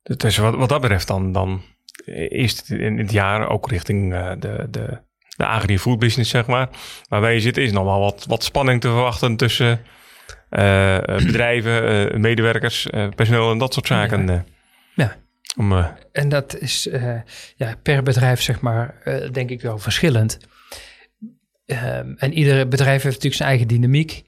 Dus 0.02 0.38
wat, 0.38 0.56
wat 0.56 0.70
dat 0.70 0.82
betreft 0.82 1.08
dan, 1.08 1.32
dan 1.32 1.62
is 2.30 2.58
het 2.58 2.70
in 2.70 2.98
het 2.98 3.12
jaar 3.12 3.50
ook 3.50 3.70
richting 3.70 4.14
eh, 4.14 4.32
de, 4.40 4.68
de, 4.70 5.00
de 5.38 5.46
agri-food 5.46 6.00
business, 6.00 6.30
zeg 6.30 6.46
maar. 6.46 6.70
Maar 7.10 7.22
waar 7.22 7.34
je 7.34 7.40
zit 7.40 7.58
is 7.58 7.72
nog 7.72 7.84
wel 7.84 8.00
wat, 8.00 8.26
wat 8.28 8.44
spanning 8.44 8.82
te 8.82 8.88
verwachten 8.88 9.36
tussen 9.38 9.80
eh, 10.50 10.98
eh, 10.98 11.26
bedrijven, 11.26 12.22
medewerkers, 12.22 12.88
personeel 13.16 13.52
en 13.52 13.58
dat 13.58 13.74
soort 13.74 13.88
zaken. 13.88 14.30
eh. 14.30 14.40
Ja. 14.96 15.16
Om, 15.58 15.74
En 16.12 16.30
dat 16.30 16.58
is 16.60 16.90
ja, 17.56 17.76
per 17.84 18.04
bedrijf, 18.04 18.42
zeg 18.42 18.62
maar, 18.62 18.96
denk 19.32 19.50
ik 19.50 19.62
wel 19.62 19.78
verschillend. 19.78 20.38
Ehm, 21.68 22.14
en 22.18 22.34
ieder 22.34 22.68
bedrijf 22.68 23.02
heeft 23.02 23.06
natuurlijk 23.06 23.36
zijn 23.36 23.50
eigen 23.50 23.68
dynamiek. 23.68 24.24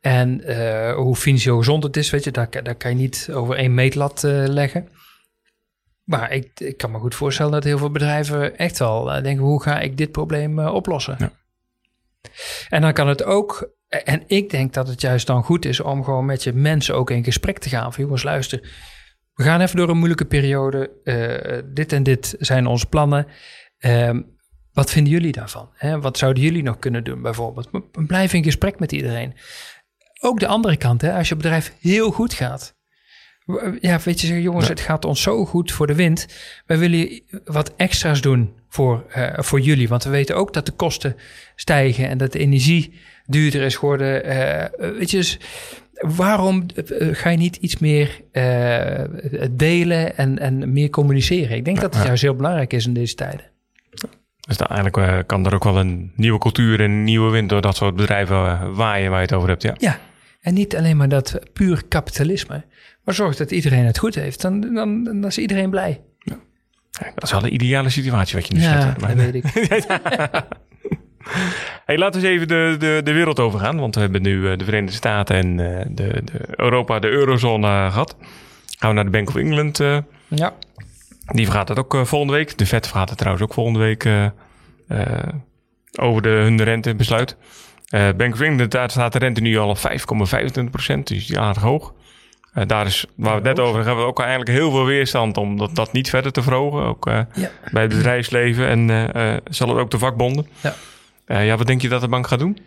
En 0.00 0.44
eh, 0.44 0.94
hoe 0.94 1.16
financieel 1.16 1.56
gezond 1.56 1.82
het 1.82 1.96
is, 1.96 2.10
weet 2.10 2.24
je, 2.24 2.30
daar, 2.30 2.62
daar 2.62 2.74
kan 2.74 2.90
je 2.90 2.96
niet 2.96 3.28
over 3.32 3.56
één 3.56 3.74
meetlat 3.74 4.24
eh, 4.24 4.44
leggen. 4.46 4.88
Maar 6.04 6.32
ik, 6.32 6.60
ik 6.60 6.76
kan 6.76 6.90
me 6.90 6.98
goed 6.98 7.14
voorstellen 7.14 7.52
dat 7.52 7.64
heel 7.64 7.78
veel 7.78 7.90
bedrijven 7.90 8.58
echt 8.58 8.78
wel 8.78 9.12
eh, 9.12 9.22
denken: 9.22 9.44
hoe 9.44 9.62
ga 9.62 9.80
ik 9.80 9.96
dit 9.96 10.12
probleem 10.12 10.58
oplossen? 10.58 11.16
Ja. 11.18 11.32
En 12.68 12.80
dan 12.80 12.92
kan 12.92 13.08
het 13.08 13.24
ook, 13.24 13.70
en 13.88 14.22
ik 14.26 14.50
denk 14.50 14.74
dat 14.74 14.88
het 14.88 15.00
juist 15.00 15.26
dan 15.26 15.44
goed 15.44 15.64
is 15.64 15.80
om 15.80 16.04
gewoon 16.04 16.24
met 16.24 16.42
je 16.42 16.52
mensen 16.52 16.94
ook 16.94 17.10
in 17.10 17.24
gesprek 17.24 17.58
te 17.58 17.68
gaan. 17.68 17.92
Van 17.92 18.04
jongens, 18.04 18.22
luister, 18.22 18.60
we 19.34 19.42
gaan 19.42 19.60
even 19.60 19.76
door 19.76 19.88
een 19.88 19.96
moeilijke 19.96 20.24
periode. 20.24 20.90
Dit 21.74 21.92
en 21.92 22.02
dit 22.02 22.34
zijn 22.38 22.66
onze 22.66 22.86
plannen. 22.86 23.26
Ehm, 23.78 24.20
wat 24.78 24.90
vinden 24.90 25.12
jullie 25.12 25.32
daarvan? 25.32 25.68
Hè? 25.74 26.00
Wat 26.00 26.18
zouden 26.18 26.42
jullie 26.42 26.62
nog 26.62 26.78
kunnen 26.78 27.04
doen 27.04 27.22
bijvoorbeeld? 27.22 27.68
Blijf 28.06 28.32
in 28.32 28.42
gesprek 28.44 28.78
met 28.78 28.92
iedereen. 28.92 29.34
Ook 30.20 30.40
de 30.40 30.46
andere 30.46 30.76
kant, 30.76 31.00
hè? 31.00 31.12
als 31.12 31.28
je 31.28 31.36
bedrijf 31.36 31.72
heel 31.80 32.10
goed 32.10 32.34
gaat. 32.34 32.76
Ja, 33.80 33.98
weet 34.04 34.20
je, 34.20 34.26
zeggen, 34.26 34.42
jongens, 34.42 34.64
Ja. 34.66 34.70
het 34.70 34.80
gaat 34.80 35.04
ons 35.04 35.22
zo 35.22 35.44
goed 35.44 35.72
voor 35.72 35.86
de 35.86 35.94
wind. 35.94 36.26
Wij 36.66 36.78
willen 36.78 37.20
wat 37.44 37.74
extra's 37.76 38.20
doen 38.20 38.52
voor, 38.68 39.04
eh, 39.10 39.32
voor 39.36 39.60
jullie. 39.60 39.88
Want 39.88 40.04
we 40.04 40.10
weten 40.10 40.36
ook 40.36 40.52
dat 40.52 40.66
de 40.66 40.72
kosten 40.72 41.16
stijgen 41.56 42.08
en 42.08 42.18
dat 42.18 42.32
de 42.32 42.38
energie 42.38 42.92
duurder 43.26 43.62
is 43.62 43.76
geworden. 43.76 44.24
Eh, 44.24 44.90
weet 44.98 45.10
je, 45.10 45.16
dus 45.16 45.38
waarom 45.92 46.66
eh, 46.74 47.08
ga 47.12 47.30
je 47.30 47.36
niet 47.36 47.56
iets 47.56 47.78
meer 47.78 48.20
eh, 48.32 49.04
delen 49.50 50.16
en, 50.16 50.38
en 50.38 50.72
meer 50.72 50.90
communiceren? 50.90 51.56
Ik 51.56 51.64
denk 51.64 51.80
dat 51.80 51.92
het 51.92 52.02
Ja. 52.02 52.06
juist 52.08 52.22
heel 52.22 52.34
belangrijk 52.36 52.72
is 52.72 52.86
in 52.86 52.94
deze 52.94 53.14
tijden. 53.14 53.56
Dus 54.48 54.56
eigenlijk 54.56 54.96
eh, 54.96 55.18
kan 55.26 55.46
er 55.46 55.54
ook 55.54 55.64
wel 55.64 55.78
een 55.78 56.12
nieuwe 56.16 56.38
cultuur 56.38 56.80
en 56.80 56.90
een 56.90 57.04
nieuwe 57.04 57.30
wind 57.30 57.48
door 57.48 57.60
dat 57.60 57.76
soort 57.76 57.96
bedrijven 57.96 58.36
eh, 58.36 58.68
waaien 58.72 59.10
waar 59.10 59.18
je 59.20 59.26
het 59.26 59.34
over 59.34 59.48
hebt. 59.48 59.62
Ja. 59.62 59.74
Ja, 59.78 59.98
en 60.40 60.54
niet 60.54 60.76
alleen 60.76 60.96
maar 60.96 61.08
dat 61.08 61.38
puur 61.52 61.82
kapitalisme, 61.88 62.64
maar 63.04 63.14
zorg 63.14 63.36
dat 63.36 63.50
iedereen 63.50 63.84
het 63.84 63.98
goed 63.98 64.14
heeft. 64.14 64.40
Dan, 64.42 64.60
dan, 64.60 65.04
dan 65.04 65.24
is 65.24 65.38
iedereen 65.38 65.70
blij. 65.70 66.00
Dat 67.14 67.22
is 67.22 67.30
wel 67.30 67.44
een 67.44 67.54
ideale 67.54 67.88
situatie 67.88 68.36
wat 68.36 68.48
je 68.48 68.54
nu 68.54 68.60
Ja, 68.60 68.80
schetst. 68.80 69.00
dat 69.00 69.14
weet 69.14 69.34
ik. 69.34 69.44
Hey, 71.84 71.98
laten 71.98 72.20
we 72.20 72.26
eens 72.26 72.36
even 72.36 72.48
de, 72.48 72.76
de, 72.78 73.00
de 73.04 73.12
wereld 73.12 73.40
overgaan. 73.40 73.78
Want 73.78 73.94
we 73.94 74.00
hebben 74.00 74.22
nu 74.22 74.50
eh, 74.50 74.58
de 74.58 74.64
Verenigde 74.64 74.96
Staten 74.96 75.36
en 75.36 75.56
de, 75.94 76.20
de 76.24 76.32
Europa, 76.56 76.98
de 76.98 77.08
eurozone 77.08 77.66
eh, 77.66 77.90
gehad. 77.92 78.16
Gaan 78.78 78.88
we 78.88 78.94
naar 78.94 79.04
de 79.04 79.10
Bank 79.10 79.28
of 79.28 79.36
England. 79.36 79.78
Ja, 80.28 80.54
die 81.32 81.44
vergaat 81.44 81.68
het 81.68 81.78
ook 81.78 81.94
eh, 81.94 82.04
volgende 82.04 82.34
week. 82.34 82.58
De 82.58 82.66
Fed 82.66 82.86
vergaat 82.86 83.08
het 83.08 83.18
trouwens 83.18 83.44
ook 83.44 83.54
volgende 83.54 83.78
week 83.78 84.04
eh, 84.04 84.24
eh, 84.88 85.28
over 86.00 86.22
de, 86.22 86.28
hun 86.28 86.62
rentebesluit. 86.62 87.36
Bank 88.16 88.34
of 88.34 88.40
England, 88.40 88.70
daar 88.70 88.90
staat 88.90 89.12
de 89.12 89.18
rente 89.18 89.40
nu 89.40 89.58
al 89.58 89.68
op 89.68 89.78
5,25 89.78 90.64
procent. 90.70 91.06
Dus 91.06 91.26
die 91.26 91.38
aardig 91.38 91.62
hoog. 91.62 91.94
Daar 92.66 92.86
is, 92.86 93.06
waar 93.16 93.30
we 93.30 93.48
het 93.48 93.56
net 93.56 93.58
over 93.58 93.74
hebben, 93.74 93.86
hebben 93.86 94.04
we 94.04 94.10
ook 94.10 94.20
eigenlijk 94.20 94.50
heel 94.50 94.70
veel 94.70 94.84
weerstand 94.84 95.36
om 95.36 95.56
dat, 95.56 95.74
dat 95.74 95.92
niet 95.92 96.10
verder 96.10 96.32
te 96.32 96.42
verhogen. 96.42 96.82
Ook 96.82 97.04
ja. 97.04 97.28
bij 97.72 97.82
het 97.82 97.94
bedrijfsleven 97.94 98.90
en 98.90 99.42
zal 99.50 99.68
het 99.68 99.78
ook 99.78 99.90
de 99.90 99.98
vakbonden. 99.98 100.46
Ja. 100.60 100.74
Ja, 101.42 101.56
wat 101.56 101.66
denk 101.66 101.82
je 101.82 101.88
dat 101.88 102.00
de 102.00 102.08
bank 102.08 102.26
gaat 102.26 102.38
doen? 102.38 102.58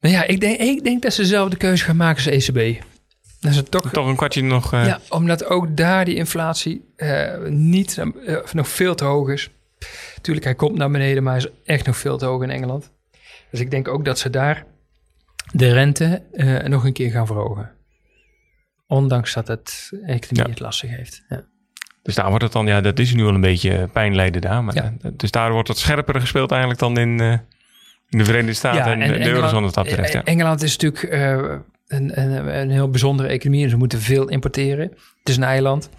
Nou 0.00 0.14
ja, 0.14 0.24
ik 0.24 0.40
denk, 0.40 0.60
ik 0.60 0.84
denk 0.84 1.02
dat 1.02 1.12
ze 1.12 1.24
zelf 1.24 1.48
de 1.48 1.56
keuze 1.56 1.84
gaan 1.84 1.96
maken 1.96 2.16
als 2.16 2.48
ECB. 2.48 2.82
Dat 3.40 3.50
is 3.50 3.56
het 3.56 3.70
toch, 3.70 3.90
Toch 3.92 4.06
een 4.06 4.16
kwartje 4.16 4.42
nog... 4.42 4.72
eh, 4.72 4.86
ja, 4.86 5.00
omdat 5.08 5.44
ook 5.44 5.76
daar 5.76 6.04
die 6.04 6.14
inflatie 6.14 6.85
niet, 7.48 7.98
eh, 8.26 8.36
nog 8.52 8.68
veel 8.68 8.94
te 8.94 9.04
hoog 9.04 9.28
is. 9.28 9.50
Tuurlijk, 10.20 10.44
hij 10.46 10.54
komt 10.54 10.76
naar 10.76 10.90
beneden, 10.90 11.22
maar 11.22 11.32
hij 11.34 11.42
is 11.44 11.50
echt 11.64 11.86
nog 11.86 11.96
veel 11.96 12.18
te 12.18 12.24
hoog 12.26 12.42
in 12.42 12.50
Engeland. 12.50 12.92
Dus 13.50 13.60
ik 13.60 13.70
denk 13.70 13.88
ook 13.88 14.04
dat 14.04 14.18
ze 14.18 14.30
daar 14.30 14.64
de 15.52 15.72
rente 15.72 16.22
eh, 16.32 16.58
nog 16.62 16.84
een 16.84 16.92
keer 16.92 17.10
gaan 17.10 17.26
verhogen. 17.26 17.70
Ondanks 18.86 19.34
dat 19.34 19.48
het 19.48 19.90
economie 19.92 20.42
Ja. 20.44 20.48
het 20.50 20.60
lastig 20.60 20.90
heeft. 20.96 21.24
Ja. 21.28 21.44
Dus 22.02 22.14
daar 22.14 22.28
wordt 22.28 22.42
het 22.44 22.52
dan... 22.52 22.66
Ja, 22.66 22.80
dat 22.80 22.98
is 22.98 23.14
nu 23.14 23.22
al 23.24 23.34
een 23.34 23.40
beetje 23.40 23.88
pijn 23.92 24.14
lijden 24.14 24.40
daar. 24.40 24.64
Maar, 24.64 24.74
Ja. 24.74 24.94
eh, 25.02 25.10
dus 25.14 25.30
daar 25.30 25.52
wordt 25.52 25.68
het 25.68 25.78
scherper 25.78 26.20
gespeeld 26.20 26.50
eigenlijk 26.50 26.80
dan 26.80 26.98
in, 26.98 27.20
eh, 27.20 27.32
in 28.08 28.18
de 28.18 28.24
Verenigde 28.24 28.52
Staten 28.54 29.02
en, 29.02 29.12
de 29.12 29.26
eurozone 29.28 29.64
wat 29.64 29.74
dat 29.74 29.84
betreft. 29.84 30.12
Ja. 30.12 30.22
eh, 30.24 30.32
Engeland 30.32 30.62
is 30.62 30.76
natuurlijk 30.76 31.12
eh, 31.12 31.30
een, 31.86 32.20
een, 32.20 32.56
een 32.60 32.70
heel 32.70 32.90
bijzondere 32.90 33.28
economie 33.28 33.64
en 33.64 33.70
ze 33.70 33.76
moeten 33.76 34.00
veel 34.00 34.28
importeren. 34.28 34.88
Het 35.18 35.28
is 35.28 35.36
een 35.36 35.42
eiland. 35.42 35.90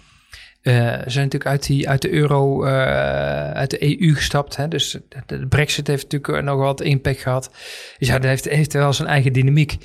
Eh, 0.68 0.74
ze 0.74 1.10
zijn 1.10 1.24
natuurlijk 1.24 1.46
uit, 1.46 1.66
die, 1.66 1.88
uit 1.88 2.02
de 2.02 2.10
euro, 2.12 2.64
eh, 2.64 3.50
uit 3.50 3.70
de 3.70 4.00
EU 4.00 4.14
gestapt. 4.14 4.56
Hè? 4.56 4.68
Dus 4.68 4.90
de, 5.08 5.22
de 5.26 5.46
brexit 5.46 5.86
heeft 5.86 6.12
natuurlijk 6.12 6.44
nog 6.44 6.58
wat 6.58 6.80
impact 6.80 7.20
gehad. 7.20 7.50
Dus 7.98 8.08
ja, 8.08 8.14
dat 8.14 8.24
heeft, 8.24 8.44
heeft 8.44 8.72
wel 8.72 8.92
zijn 8.92 9.08
eigen 9.08 9.32
dynamiek. 9.32 9.76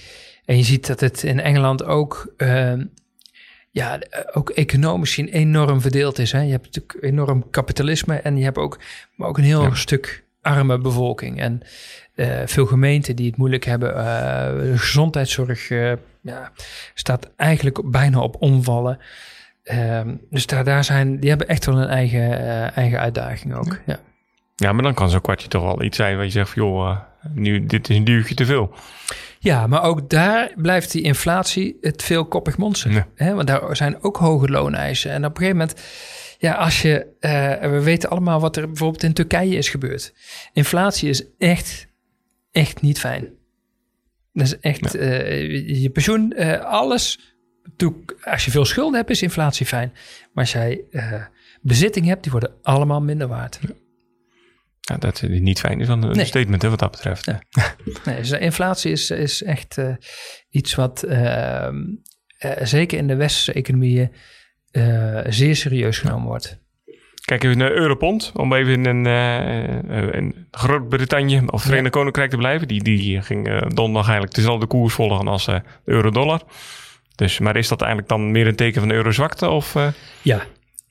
En 0.45 0.57
je 0.57 0.63
ziet 0.63 0.87
dat 0.87 0.99
het 0.99 1.23
in 1.23 1.39
Engeland 1.39 1.83
ook, 1.83 2.33
eh, 2.37 2.73
ja, 3.71 3.99
ook 4.33 4.49
economisch 4.49 5.17
enorm 5.17 5.81
verdeeld 5.81 6.19
is. 6.19 6.31
Hè? 6.31 6.41
Je 6.41 6.51
hebt 6.51 6.65
natuurlijk 6.65 6.97
enorm 7.03 7.49
kapitalisme 7.49 8.15
en 8.15 8.37
je 8.37 8.43
hebt 8.43 8.57
ook, 8.57 8.79
maar 9.15 9.27
ook 9.27 9.37
een 9.37 9.43
heel 9.43 9.61
Ja. 9.61 9.75
stuk 9.75 10.23
arme 10.41 10.77
bevolking. 10.77 11.39
En 11.39 11.61
eh, 12.15 12.41
veel 12.45 12.65
gemeenten 12.65 13.15
die 13.15 13.27
het 13.27 13.37
moeilijk 13.37 13.65
hebben. 13.65 13.93
de 13.93 14.77
gezondheidszorg 14.77 15.69
ja, 16.21 16.51
staat 16.93 17.29
eigenlijk 17.35 17.91
bijna 17.91 18.19
op 18.19 18.35
omvallen. 18.39 18.99
Ehm, 19.63 20.15
dus 20.29 20.45
daar, 20.45 20.63
daar 20.63 20.83
zijn, 20.83 21.19
die 21.19 21.29
hebben 21.29 21.47
echt 21.47 21.65
wel 21.65 21.81
een 21.81 21.87
eigen, 21.87 22.39
eh, 22.39 22.77
eigen 22.77 22.99
uitdaging 22.99 23.53
ook. 23.55 23.79
Ja. 23.85 23.99
ja, 24.55 24.73
maar 24.73 24.83
dan 24.83 24.93
kan 24.93 25.09
zo'n 25.09 25.21
kwartje 25.21 25.47
toch 25.47 25.63
wel 25.63 25.83
iets 25.83 25.97
zijn 25.97 26.15
waar 26.15 26.25
je 26.25 26.31
zegt... 26.31 26.49
van, 26.49 26.63
joh, 26.63 26.89
eh, 26.89 26.97
nu, 27.33 27.65
dit 27.65 27.89
is 27.89 27.97
een 27.97 28.03
duurtje 28.03 28.35
te 28.35 28.45
veel. 28.45 28.75
ja, 29.39 29.67
maar 29.67 29.83
ook 29.83 30.09
daar 30.09 30.51
blijft 30.55 30.91
die 30.91 31.01
inflatie 31.01 31.77
het 31.81 32.03
veelkoppig 32.03 32.57
monster. 32.57 33.07
Hè? 33.15 33.33
Want 33.33 33.47
daar 33.47 33.75
zijn 33.75 34.03
ook 34.03 34.17
hoge 34.17 34.49
looneisen. 34.49 35.11
En 35.11 35.25
op 35.25 35.31
een 35.31 35.37
gegeven 35.37 35.57
moment, 35.57 35.81
ja, 36.37 36.53
als 36.53 36.81
je, 36.81 37.07
eh, 37.19 37.69
we 37.69 37.83
weten 37.83 38.09
allemaal 38.09 38.39
wat 38.39 38.57
er 38.57 38.67
bijvoorbeeld 38.67 39.03
in 39.03 39.13
Turkije 39.13 39.55
is 39.55 39.69
gebeurd. 39.69 40.13
Inflatie 40.53 41.09
is 41.09 41.23
echt, 41.37 41.87
echt 42.51 42.81
niet 42.81 42.99
fijn. 42.99 43.29
Dat 44.33 44.45
is 44.45 44.59
echt, 44.59 44.91
je 44.91 45.89
pensioen, 45.93 46.35
alles. 46.63 47.32
Als 48.23 48.45
je 48.45 48.51
veel 48.51 48.65
schulden 48.65 48.95
hebt, 48.95 49.09
is 49.09 49.21
inflatie 49.21 49.65
fijn. 49.65 49.91
Maar 50.33 50.43
als 50.43 50.51
jij 50.51 50.81
eh, 50.91 51.21
bezitting 51.61 52.05
hebt, 52.05 52.23
die 52.23 52.31
worden 52.31 52.51
allemaal 52.61 53.01
minder 53.01 53.27
waard. 53.27 53.59
Ja, 54.79 54.97
dat 54.97 55.23
is 55.23 55.39
niet 55.39 55.59
fijn 55.59 55.79
is 55.79 55.87
dan 55.87 56.03
een 56.03 56.15
Nee. 56.15 56.25
statement 56.25 56.61
hè, 56.61 56.69
wat 56.69 56.79
dat 56.79 56.91
betreft. 56.91 57.25
Ja. 57.25 57.39
Nee, 58.05 58.15
dus 58.17 58.31
inflatie 58.31 58.91
is, 58.91 59.11
is 59.11 59.43
echt 59.43 59.77
eh, 59.77 59.95
iets 60.49 60.75
wat 60.75 61.03
eh, 61.03 61.67
eh, 61.67 61.71
zeker 62.63 62.97
in 62.97 63.07
de 63.07 63.15
westerse 63.15 63.53
economieën 63.53 64.11
eh, 64.71 65.19
zeer 65.29 65.55
serieus 65.55 65.97
genomen 65.97 66.27
wordt. 66.27 66.61
Kijk 67.25 67.43
even 67.43 67.57
naar 67.57 67.71
Europond, 67.71 68.31
om 68.35 68.53
even 68.53 68.73
in 68.73 68.85
een, 68.85 69.05
eh, 69.05 69.97
eh, 70.07 70.13
in 70.13 70.47
Groot-Brittannië 70.51 71.41
of 71.45 71.61
Verenigd 71.63 71.91
Koninkrijk 71.93 72.29
te 72.29 72.37
blijven. 72.37 72.67
Die, 72.67 72.83
die 72.83 73.21
ging 73.21 73.47
eh, 73.47 73.61
donderdag 73.61 74.05
eigenlijk 74.05 74.35
dezelfde 74.35 74.67
koers 74.67 74.93
volgen 74.93 75.27
als 75.27 75.47
eh, 75.47 75.55
de 75.55 75.61
euro-dollar. 75.91 76.41
Dus, 77.15 77.39
maar 77.39 77.55
is 77.57 77.67
dat 77.67 77.79
eigenlijk 77.81 78.09
dan 78.11 78.31
meer 78.31 78.47
een 78.47 78.55
teken 78.55 78.81
van 78.81 78.91
eurozwakte 78.91 79.49
of 79.49 79.75
eh 79.75 79.87
Ja. 80.21 80.43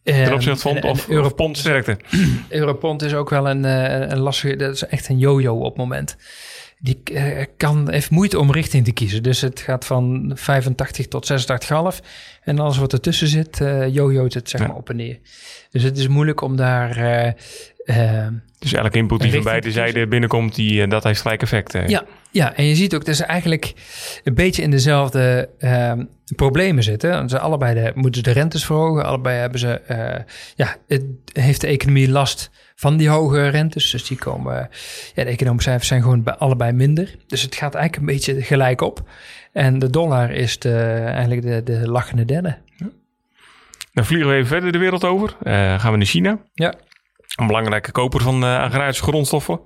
ten 0.03 0.33
opzichte 0.33 0.61
van 0.61 0.77
en- 0.77 0.83
en 0.83 0.89
of, 0.91 1.09
Euro- 1.09 1.33
of 1.37 1.57
sterkte? 1.57 1.97
Europond 2.49 3.03
is 3.03 3.15
ook 3.15 3.31
wel 3.31 3.49
een, 3.49 3.65
eh, 3.65 4.11
een 4.11 4.19
lastige, 4.19 4.57
dat 4.57 4.75
is 4.75 4.85
echt 4.87 5.09
een 5.09 5.19
yo-yo 5.19 5.55
op 5.57 5.65
het 5.65 5.77
moment. 5.77 6.17
Die 6.79 7.01
eh, 7.05 7.45
kan, 7.57 7.91
heeft 7.91 8.11
moeite 8.11 8.39
om 8.39 8.53
richting 8.53 8.85
te 8.85 8.93
kiezen. 8.93 9.23
Dus 9.23 9.41
het 9.41 9.61
gaat 9.61 9.85
van 9.85 10.33
85 10.35 11.07
tot 11.09 11.27
86,5. 11.27 12.01
En 12.43 12.59
alles 12.59 12.79
wat 12.79 12.93
ertussen 12.93 13.29
zit, 13.29 13.61
eh 13.61 13.89
yo-yo't 13.95 14.35
het 14.35 14.49
zeg 14.49 14.61
Ja. 14.61 14.67
maar 14.67 14.77
op 14.77 14.89
en 14.91 14.97
neer. 14.97 15.19
Dus 15.71 15.83
het 15.83 15.99
is 15.99 16.09
moeilijk 16.09 16.41
om 16.41 16.57
daar... 16.57 17.35
eh, 17.85 18.27
eh, 18.27 18.33
Dus 18.59 18.73
elke 18.73 18.99
input 18.99 19.21
die 19.21 19.33
van 19.33 19.43
beide 19.43 19.71
zijden 19.73 20.09
binnenkomt, 20.09 20.55
die, 20.55 20.83
eh, 20.83 20.91
dat 20.91 21.05
heeft 21.05 21.21
gelijk 21.21 21.43
effect. 21.43 21.75
eh. 21.75 21.87
Ja, 21.89 22.05
ja, 22.31 22.55
en 22.57 22.65
je 22.65 22.75
ziet 22.75 22.95
ook 22.95 23.05
dat 23.05 23.17
ze 23.17 23.25
eigenlijk 23.25 23.73
een 24.25 24.35
beetje 24.35 24.63
in 24.63 24.71
dezelfde 24.71 25.49
ehm, 25.59 26.05
problemen 26.37 26.83
zitten. 26.83 27.29
Ze 27.29 27.39
allebei 27.39 27.75
de, 27.75 27.93
moeten 27.95 28.23
de 28.23 28.31
rentes 28.31 28.65
verhogen. 28.65 29.05
Allebei 29.05 29.39
hebben 29.39 29.61
ze, 29.61 29.81
eh, 29.81 30.21
ja, 30.55 30.77
het, 30.89 31.03
heeft 31.33 31.61
de 31.61 31.67
economie 31.67 32.11
last 32.11 32.51
van 32.75 32.97
die 32.97 33.09
hoge 33.09 33.49
rentes. 33.49 33.91
Dus 33.91 34.07
die 34.07 34.19
komen, 34.19 34.69
ja, 35.15 35.25
de 35.25 35.31
economische 35.31 35.69
cijfers 35.69 35.89
zijn 35.89 36.03
gewoon 36.03 36.23
bij 36.23 36.35
allebei 36.35 36.73
minder. 36.73 37.15
Dus 37.27 37.43
het 37.43 37.55
gaat 37.55 37.75
eigenlijk 37.75 37.97
een 38.09 38.15
beetje 38.15 38.43
gelijk 38.43 38.81
op. 38.81 39.03
En 39.53 39.79
de 39.79 39.91
dollar 39.91 40.31
is 40.31 40.59
de, 40.59 40.75
eigenlijk 41.05 41.43
de, 41.43 41.63
de 41.63 41.91
lachende 41.91 42.25
derde. 42.25 42.57
Dan 43.93 44.05
vliegen 44.05 44.29
we 44.29 44.35
even 44.35 44.47
verder 44.47 44.73
de 44.73 44.79
wereld 44.79 45.05
over. 45.05 45.37
Gaan 45.79 45.91
we 45.91 45.97
naar 45.97 46.07
China. 46.07 46.39
Ja. 46.55 46.75
Een 47.37 47.47
belangrijke 47.47 47.93
koper 47.93 48.21
van 48.21 48.45
eh, 48.45 48.59
agrarische 48.59 49.03
grondstoffen. 49.03 49.61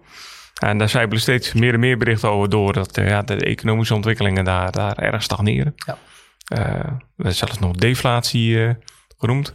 En 0.60 0.78
daar 0.78 0.88
zijpelen 0.88 1.22
steeds 1.22 1.52
meer 1.52 1.74
en 1.74 1.80
meer 1.80 1.98
berichten 1.98 2.30
over 2.30 2.50
door 2.50 2.72
dat 2.72 2.98
eh, 2.98 3.08
ja, 3.08 3.22
de 3.22 3.34
economische 3.34 3.94
ontwikkelingen 3.94 4.44
daar, 4.44 4.72
daar 4.72 4.98
erg 4.98 5.22
stagneren. 5.22 5.74
Ja. 5.76 5.98
Hebben 7.16 7.34
zelfs 7.34 7.58
nog 7.58 7.72
deflatie 7.72 8.76
genoemd. 9.18 9.54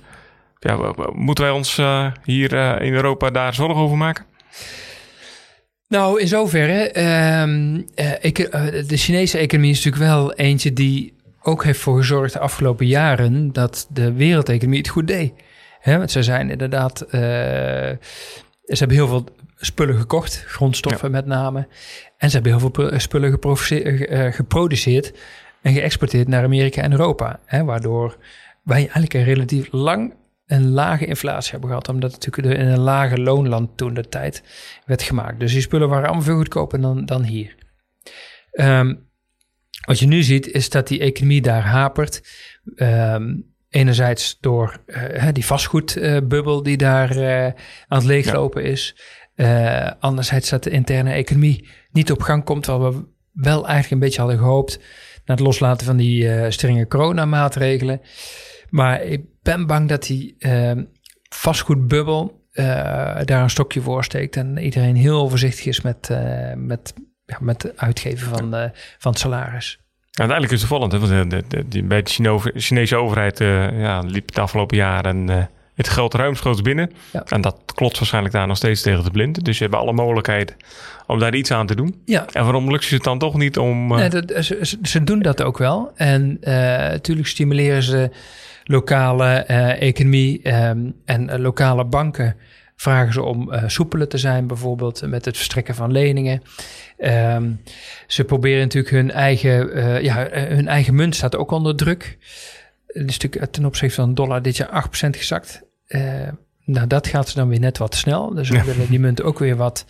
Ja, 0.60 0.94
moeten 1.14 1.44
wij 1.44 1.54
ons 1.54 1.76
hier 2.24 2.82
in 2.82 2.94
Europa 2.94 3.30
daar 3.30 3.54
zorgen 3.54 3.82
over 3.82 3.98
maken? 3.98 4.26
Nou, 5.92 6.20
in 6.20 6.28
zoverre, 6.28 6.92
ehm, 6.92 7.82
eh, 7.96 8.12
ik, 8.22 8.40
eh, 8.40 8.88
de 8.88 8.98
Chinese 8.98 9.38
economie 9.38 9.72
is 9.72 9.84
natuurlijk 9.84 10.12
wel 10.12 10.34
eentje 10.34 10.74
die 10.74 11.14
ook 11.42 11.64
heeft 11.64 11.80
voor 11.80 11.98
gezorgd 11.98 12.34
de 12.34 12.40
afgelopen 12.40 12.88
jaren 12.88 13.54
dat 13.54 13.88
de 13.90 14.14
wereldeconomie 14.14 14.80
het 14.80 14.90
goed 14.90 15.08
deed. 15.08 15.34
Hè, 15.82 15.98
want 15.98 16.12
ze 16.12 16.24
zijn 16.24 16.50
inderdaad, 16.50 17.02
eh, 17.02 17.12
ze 18.64 18.78
hebben 18.78 18.98
heel 18.98 19.08
veel 19.08 19.26
spullen 19.56 19.96
gekocht, 19.96 20.44
grondstoffen 20.48 21.12
met 21.12 21.26
name. 21.26 21.68
En 22.18 22.30
ze 22.30 22.36
hebben 22.36 22.58
heel 22.58 22.72
veel 22.74 23.00
spullen 23.00 23.32
geproduceerd, 23.32 24.06
eh, 24.06 24.32
geproduceerd 24.32 25.14
en 25.62 25.74
geëxporteerd 25.74 26.28
naar 26.28 26.44
Amerika 26.44 26.82
en 26.82 26.92
Europa. 26.92 27.40
Hè, 27.46 27.64
waardoor 27.64 28.18
wij 28.64 28.78
eigenlijk 28.78 29.14
een 29.14 29.24
relatief 29.24 29.68
lang 29.72 30.14
een 30.46 30.70
lage 30.70 31.06
inflatie 31.06 31.52
hebben 31.52 31.70
gehad. 31.70 31.90
Omdat 31.90 32.12
het 32.12 32.26
natuurlijk 32.26 32.60
in 32.60 32.68
een 32.68 32.80
lage 32.80 33.18
loonland 33.18 33.78
toen 33.78 33.94
de 33.94 34.10
tijd 34.10 34.44
werd 34.86 35.02
gemaakt. 35.02 35.40
Dus 35.40 35.52
die 35.52 35.62
spullen 35.62 35.90
waren 35.90 36.06
allemaal 36.06 36.24
veel 36.24 36.36
goedkoper 36.36 36.82
dan, 36.82 37.06
dan 37.06 37.24
hier. 37.24 37.56
Ehm, 38.52 38.96
wat 39.86 40.00
je 40.00 40.08
nu 40.08 40.24
ziet 40.24 40.48
is 40.48 40.70
dat 40.70 40.88
die 40.88 41.00
economie 41.00 41.42
daar 41.42 41.66
hapert. 41.66 42.22
Ehm, 42.76 43.34
enerzijds 43.72 44.38
door 44.40 44.82
eh, 44.86 45.28
die 45.32 45.46
vastgoedbubbel 45.46 46.64
die 46.64 46.78
daar 46.78 47.18
eh, 47.18 47.46
aan 47.88 47.98
het 47.98 48.04
leeglopen 48.04 48.64
is. 48.64 48.96
Eh, 49.36 49.92
anderzijds 50.00 50.50
dat 50.50 50.64
de 50.64 50.70
interne 50.70 51.12
economie 51.12 51.70
niet 51.92 52.12
op 52.12 52.22
gang 52.22 52.44
komt. 52.44 52.66
Waar 52.66 52.80
we 52.80 53.06
wel 53.32 53.66
eigenlijk 53.66 53.92
een 53.92 54.00
beetje 54.00 54.22
hadden 54.22 54.40
gehoopt. 54.40 54.80
Na 55.26 55.34
het 55.34 55.44
loslaten 55.44 55.86
van 55.86 55.98
die 55.98 56.52
strenge 56.52 56.88
coronamaatregelen. 56.88 58.02
Maar 58.70 59.04
ik 59.04 59.26
ben 59.42 59.68
bang 59.68 59.90
dat 59.90 60.04
die 60.04 60.36
ehm, 60.40 60.84
vastgoedbubbel 61.30 62.40
daar 63.26 63.42
een 63.42 63.50
stokje 63.50 63.82
voor 63.82 64.04
steekt. 64.04 64.36
En 64.36 64.58
iedereen 64.58 64.96
heel 64.96 65.30
voorzichtig 65.30 65.66
is 65.66 65.82
met, 65.82 66.10
met, 66.56 66.94
ja, 67.26 67.38
met 67.42 67.64
het 67.64 67.78
uitgeven 67.78 68.28
van, 68.28 68.72
van 68.98 69.12
het 69.12 69.20
salaris. 69.20 69.80
Uiteindelijk 70.22 70.52
is 70.52 70.62
het 70.62 70.72
opvallend. 70.72 70.92
Hè? 70.92 71.00
Want 71.00 71.32
de, 71.32 71.38
de, 71.38 71.44
de- 71.58 71.68
die- 71.68 71.84
bij 71.84 72.02
de 72.02 72.10
Chino- 72.10 72.42
Chinese 72.56 72.96
overheid 72.96 73.40
eh, 73.40 73.80
ja, 73.82 74.00
liep 74.00 74.32
de 74.34 74.42
afgelopen 74.42 74.78
jaren 74.78 75.30
eh, 75.30 75.44
het 75.76 75.90
geld 75.90 76.14
ruimschoots 76.14 76.62
binnen. 76.62 76.92
Ja. 77.12 77.24
En 77.26 77.42
dat 77.42 77.58
klopt 77.76 77.98
waarschijnlijk 77.98 78.34
daar 78.34 78.48
nog 78.48 78.58
steeds 78.58 78.82
tegen 78.82 79.04
de 79.04 79.12
blinden. 79.12 79.44
Dus 79.44 79.58
je 79.58 79.64
hebt 79.64 79.76
alle 79.76 79.94
mogelijkheden 79.94 80.56
om 81.08 81.20
daar 81.20 81.36
iets 81.36 81.52
aan 81.52 81.68
te 81.68 81.76
doen. 81.76 82.02
Ja, 82.06 82.26
En 82.32 82.44
waarom 82.44 82.72
lukt 82.72 82.84
ze 82.84 82.96
het 82.96 83.04
dan 83.04 83.20
toch 83.20 83.38
niet 83.38 83.58
om... 83.58 83.92
eh, 83.92 83.98
Nee, 83.98 84.10
dat, 84.10 84.46
ze, 84.82 85.04
doen 85.04 85.20
dat 85.20 85.42
ook 85.44 85.58
wel. 85.58 85.92
En 85.96 86.38
eh, 86.42 86.54
natuurlijk 86.92 87.28
stimuleren 87.28 87.84
ze 87.84 88.10
lokale 88.64 89.26
eh, 89.34 89.82
economie 89.82 90.42
ehm, 90.42 90.80
en 91.06 91.30
eh, 91.30 91.40
lokale 91.40 91.86
banken. 91.86 92.36
Vragen 92.76 93.14
ze 93.14 93.24
om 93.24 93.52
eh, 93.54 93.64
soepeler 93.68 94.08
te 94.08 94.18
zijn, 94.18 94.48
bijvoorbeeld 94.48 95.02
met 95.08 95.26
het 95.26 95.36
verstrekken 95.36 95.76
van 95.76 95.92
leningen. 95.92 96.42
Ehm, 97.02 97.52
ze 98.08 98.24
proberen 98.24 98.60
natuurlijk 98.62 98.94
hun 98.94 99.12
eigen, 99.12 99.74
eh, 99.74 100.02
ja, 100.02 100.28
eh, 100.28 100.56
hun 100.56 100.68
eigen 100.68 100.96
munt 100.96 101.16
staat 101.16 101.36
ook 101.36 101.52
onder 101.52 101.76
druk. 101.76 102.18
Het 102.88 103.10
is 103.10 103.18
natuurlijk 103.18 103.52
ten 103.52 103.66
opzichte 103.66 103.96
van 103.96 104.10
de 104.10 104.16
dollar 104.16 104.42
dit 104.42 104.58
jaar 104.58 104.68
8% 104.68 105.16
gezakt. 105.18 105.62
Eh, 105.86 106.28
nou, 106.66 106.88
dat 106.88 107.08
gaat 107.08 107.30
ze 107.30 107.36
dan 107.36 107.48
weer 107.48 107.60
net 107.60 107.78
wat 107.78 107.96
snel. 107.96 108.34
Dus 108.34 108.50
we 108.50 108.56
Ja. 108.56 108.64
willen 108.64 108.90
die 108.90 109.00
munt 109.00 109.22
ook 109.24 109.40
weer 109.40 109.56
wat, 109.56 109.86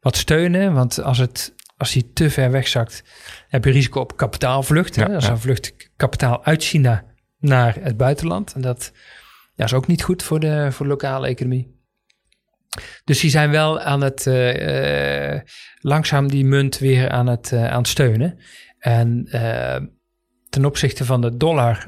wat 0.00 0.16
steunen. 0.16 0.72
Want 0.72 1.02
als 1.02 1.18
het 1.18 1.54
als 1.76 1.92
die 1.92 2.10
te 2.12 2.30
ver 2.30 2.50
wegzakt, 2.50 3.02
heb 3.48 3.64
je 3.64 3.70
risico 3.70 4.00
op 4.00 4.16
kapitaalvlucht. 4.16 4.94
Ja, 4.94 5.06
hè? 5.06 5.12
Ja. 5.12 5.18
dan 5.18 5.40
vlucht 5.40 5.74
kapitaal 5.96 6.44
uit 6.44 6.64
China 6.64 7.04
naar 7.38 7.76
het 7.80 7.96
buitenland. 7.96 8.52
En 8.54 8.60
dat 8.60 8.92
ja, 9.54 9.64
is 9.64 9.72
ook 9.72 9.86
niet 9.86 10.02
goed 10.02 10.22
voor 10.22 10.40
de, 10.40 10.68
voor 10.72 10.86
de 10.86 10.92
lokale 10.92 11.26
economie. 11.26 11.73
Dus 13.04 13.20
die 13.20 13.30
zijn 13.30 13.50
wel 13.50 13.80
aan 13.80 14.00
het 14.00 14.26
eh, 14.26 15.32
eh, 15.34 15.40
langzaam 15.80 16.28
die 16.28 16.44
munt 16.44 16.78
weer 16.78 17.10
aan 17.10 17.26
het, 17.26 17.52
eh, 17.52 17.70
aan 17.70 17.78
het 17.78 17.88
steunen. 17.88 18.38
En 18.78 19.28
ten 20.50 20.64
opzichte 20.64 21.04
van 21.04 21.20
de 21.20 21.36
dollar 21.36 21.86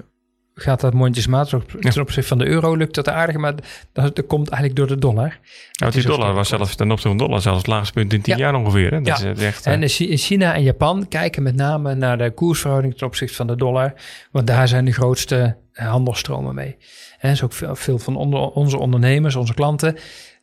gaat 0.54 0.80
dat 0.80 0.94
mondjesmaat. 0.94 1.48
Ten 1.48 1.62
Ja. 1.80 2.00
opzichte 2.00 2.22
van 2.28 2.38
de 2.38 2.46
euro 2.46 2.74
lukt 2.74 2.94
dat 2.94 3.08
aardig, 3.08 3.36
maar 3.36 3.54
dat, 3.92 4.16
dat 4.16 4.26
komt 4.26 4.48
eigenlijk 4.48 4.76
door 4.76 4.96
de 4.96 4.98
dollar. 5.06 5.38
Nou, 5.80 5.92
die 5.92 6.02
dollar 6.02 6.34
was 6.34 6.48
zelfs 6.48 6.74
ten 6.76 6.90
opzichte 6.90 7.08
van 7.16 7.26
dollar 7.26 7.40
zelfs 7.40 7.58
het 7.58 7.66
laagste 7.66 7.92
punt 7.92 8.12
in 8.12 8.20
tien 8.22 8.36
Ja. 8.36 8.40
jaar 8.44 8.54
ongeveer. 8.54 8.90
Hè? 8.92 9.00
Dat 9.00 9.20
Ja. 9.20 9.30
is 9.30 9.42
echt, 9.42 9.66
En 9.66 9.82
in 9.82 9.88
Chi- 9.88 10.10
in 10.10 10.16
China 10.16 10.54
en 10.54 10.62
Japan 10.62 11.08
kijken 11.08 11.42
met 11.42 11.54
name 11.56 11.94
naar 11.94 12.18
de 12.18 12.30
koersverhouding 12.30 12.96
ten 12.96 13.06
opzichte 13.06 13.34
van 13.34 13.46
de 13.46 13.56
dollar. 13.56 13.92
Want 14.30 14.46
daar 14.46 14.68
zijn 14.68 14.84
de 14.84 14.92
grootste 14.92 15.56
handelstromen 15.72 16.54
mee. 16.54 16.76
En 17.18 17.30
is 17.30 17.42
ook 17.42 17.52
veel, 17.52 17.76
veel 17.76 17.98
van 17.98 18.16
onder- 18.16 18.40
onze 18.50 18.78
ondernemers, 18.78 19.36
onze 19.36 19.54
klanten, 19.54 19.96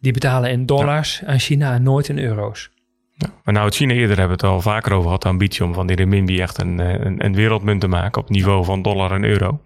die 0.04 0.14
betalen 0.14 0.52
in 0.52 0.66
dollars 0.66 1.22
aan 1.26 1.40
China 1.40 1.74
en 1.74 1.84
nooit 1.84 2.10
in 2.10 2.20
euro's. 2.20 2.70
Maar 3.44 3.54
nou, 3.54 3.66
het 3.66 3.76
China 3.76 3.94
eerder 3.94 4.18
hebben 4.18 4.38
we 4.38 4.46
het 4.46 4.54
al 4.54 4.62
vaker 4.62 4.92
over 4.92 5.04
gehad, 5.04 5.22
de 5.22 5.28
ambitie 5.28 5.64
om 5.64 5.74
van 5.74 5.88
die 5.88 5.96
renminbi 5.96 6.40
echt 6.40 6.62
een, 6.62 6.80
eh, 6.80 7.06
een, 7.06 7.26
een 7.26 7.36
wereldmunt 7.36 7.82
te 7.82 7.88
maken 7.88 8.22
op 8.22 8.30
niveau 8.30 8.66
van 8.66 8.82
dollar 8.82 9.12
en 9.12 9.24
euro. 9.24 9.62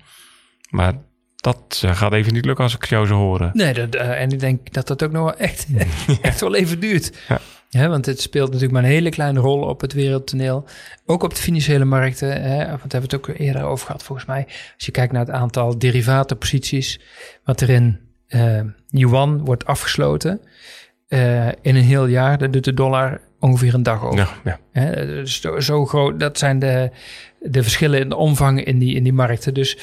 Maar 0.70 0.94
dat 1.36 1.82
eh, 1.86 1.96
gaat 1.96 2.14
even 2.14 2.34
niet 2.34 2.46
lukken 2.46 2.64
als 2.64 2.76
ik 2.76 2.86
jou 2.86 3.08
zo 3.08 3.16
horen. 3.16 3.50
Nee, 3.54 3.74
dat, 3.74 3.96
eh, 3.96 4.22
en 4.22 4.30
ik 4.30 4.40
denk 4.40 4.74
dat 4.74 4.88
dat 4.88 5.04
ook 5.04 5.12
nog 5.12 5.24
wel 5.24 5.38
echt, 5.38 5.68
echt 6.22 6.40
wel 6.40 6.56
even 6.56 6.80
duurt. 6.80 7.18
Ja. 7.28 7.40
Ja, 7.70 7.88
want 7.88 8.06
het 8.06 8.22
speelt 8.22 8.46
natuurlijk 8.46 8.74
maar 8.74 8.84
een 8.84 8.90
hele 8.90 9.10
kleine 9.10 9.40
rol 9.40 9.62
op 9.62 9.82
het 9.82 9.94
wereldtoneel. 9.94 10.66
Ook 11.06 11.24
op 11.24 11.36
de 11.36 11.42
financiële 11.42 11.86
markten. 11.86 12.42
Hè, 12.42 12.58
want 12.58 12.68
daar 12.68 13.02
hebben 13.02 13.10
we 13.10 13.16
het 13.16 13.16
ook 13.16 13.28
eerder 13.28 13.64
over 13.64 13.86
gehad 13.86 14.04
volgens 14.04 14.28
mij. 14.28 14.44
Als 14.46 14.86
je 14.86 14.92
kijkt 14.92 15.12
naar 15.12 15.26
het 15.26 15.36
aantal 15.36 15.78
derivatenposities. 15.78 17.00
Wat 17.44 17.62
er 17.62 17.70
in 17.70 18.07
eh, 18.28 18.60
yuan 18.88 19.46
wordt 19.46 19.66
afgesloten. 19.66 20.42
eh, 21.08 21.48
in 21.48 21.76
een 21.76 21.84
heel 21.84 22.06
jaar. 22.06 22.38
Dat 22.38 22.54
doet 22.54 22.64
de 22.64 22.74
dollar 22.74 23.22
ongeveer 23.40 23.74
een 23.74 23.84
dag 23.84 24.04
over. 24.04 24.30
Ja, 24.44 24.60
ja. 24.74 24.90
Dus 25.06 25.42
zo, 25.42 25.60
zo 25.60 25.86
groot, 25.86 26.20
dat 26.20 26.38
zijn 26.38 26.60
de, 26.60 26.92
de 27.40 27.64
verschillen 27.64 28.00
in 28.00 28.10
de 28.10 28.16
omvang 28.16 28.64
in 28.64 28.80
die, 28.80 28.96
in 28.96 29.04
die 29.04 29.14
markten. 29.14 29.54
Dus 29.54 29.78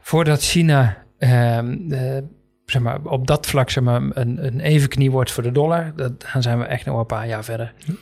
voordat 0.00 0.42
China 0.42 1.02
ehm, 1.18 1.92
eh, 1.92 2.22
zeg 2.64 2.82
maar, 2.82 2.98
op 3.02 3.26
dat 3.26 3.46
vlak 3.46 3.70
zeg 3.70 3.84
maar, 3.84 4.02
een, 4.10 4.46
een 4.46 4.60
evenknie 4.60 5.10
wordt 5.10 5.30
voor 5.32 5.42
de 5.42 5.52
dollar, 5.52 5.92
dat, 5.96 6.26
dan 6.32 6.42
zijn 6.42 6.58
we 6.58 6.64
echt 6.64 6.84
nog 6.86 6.98
een 6.98 7.06
paar 7.06 7.26
jaar 7.28 7.44
verder. 7.44 7.72
Een 7.86 7.98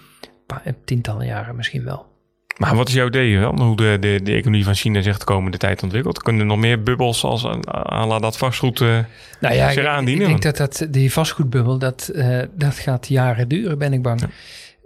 paar, 0.47 0.63
tientallen 0.85 1.27
jaren 1.27 1.57
misschien 1.57 1.85
wel. 1.85 2.13
Maar 2.57 2.77
wat 2.77 2.89
is 2.89 2.95
jouw 2.95 3.07
idee? 3.07 3.45
Hoe 3.45 3.77
de, 3.77 3.97
de, 4.01 4.21
de 4.23 4.33
economie 4.33 4.65
van 4.65 4.75
China 4.75 5.01
zich 5.03 5.19
de 5.19 5.25
komende 5.25 5.59
tijd 5.59 5.83
ontwikkelt? 5.83 6.23
Kunnen 6.23 6.41
er 6.41 6.47
nog 6.47 6.59
meer 6.59 6.83
bubbels 6.83 7.25
als 7.25 7.47
aan 7.67 8.21
dat 8.21 8.37
vastgoed? 8.37 8.81
eh, 8.81 8.99
Nou 9.41 9.55
ja, 9.55 9.71
Zich 9.71 9.83
ik, 9.83 9.89
aandienen, 9.89 10.29
ik 10.29 10.43
denk 10.43 10.57
dat, 10.57 10.79
dat 10.79 10.93
die 10.93 11.13
vastgoedbubbel, 11.13 11.79
dat, 11.79 12.09
eh, 12.09 12.39
dat 12.57 12.75
gaat 12.75 13.09
jaren 13.09 13.49
duren, 13.49 13.79
ben 13.79 13.93
ik 13.93 14.03
bang. 14.03 14.23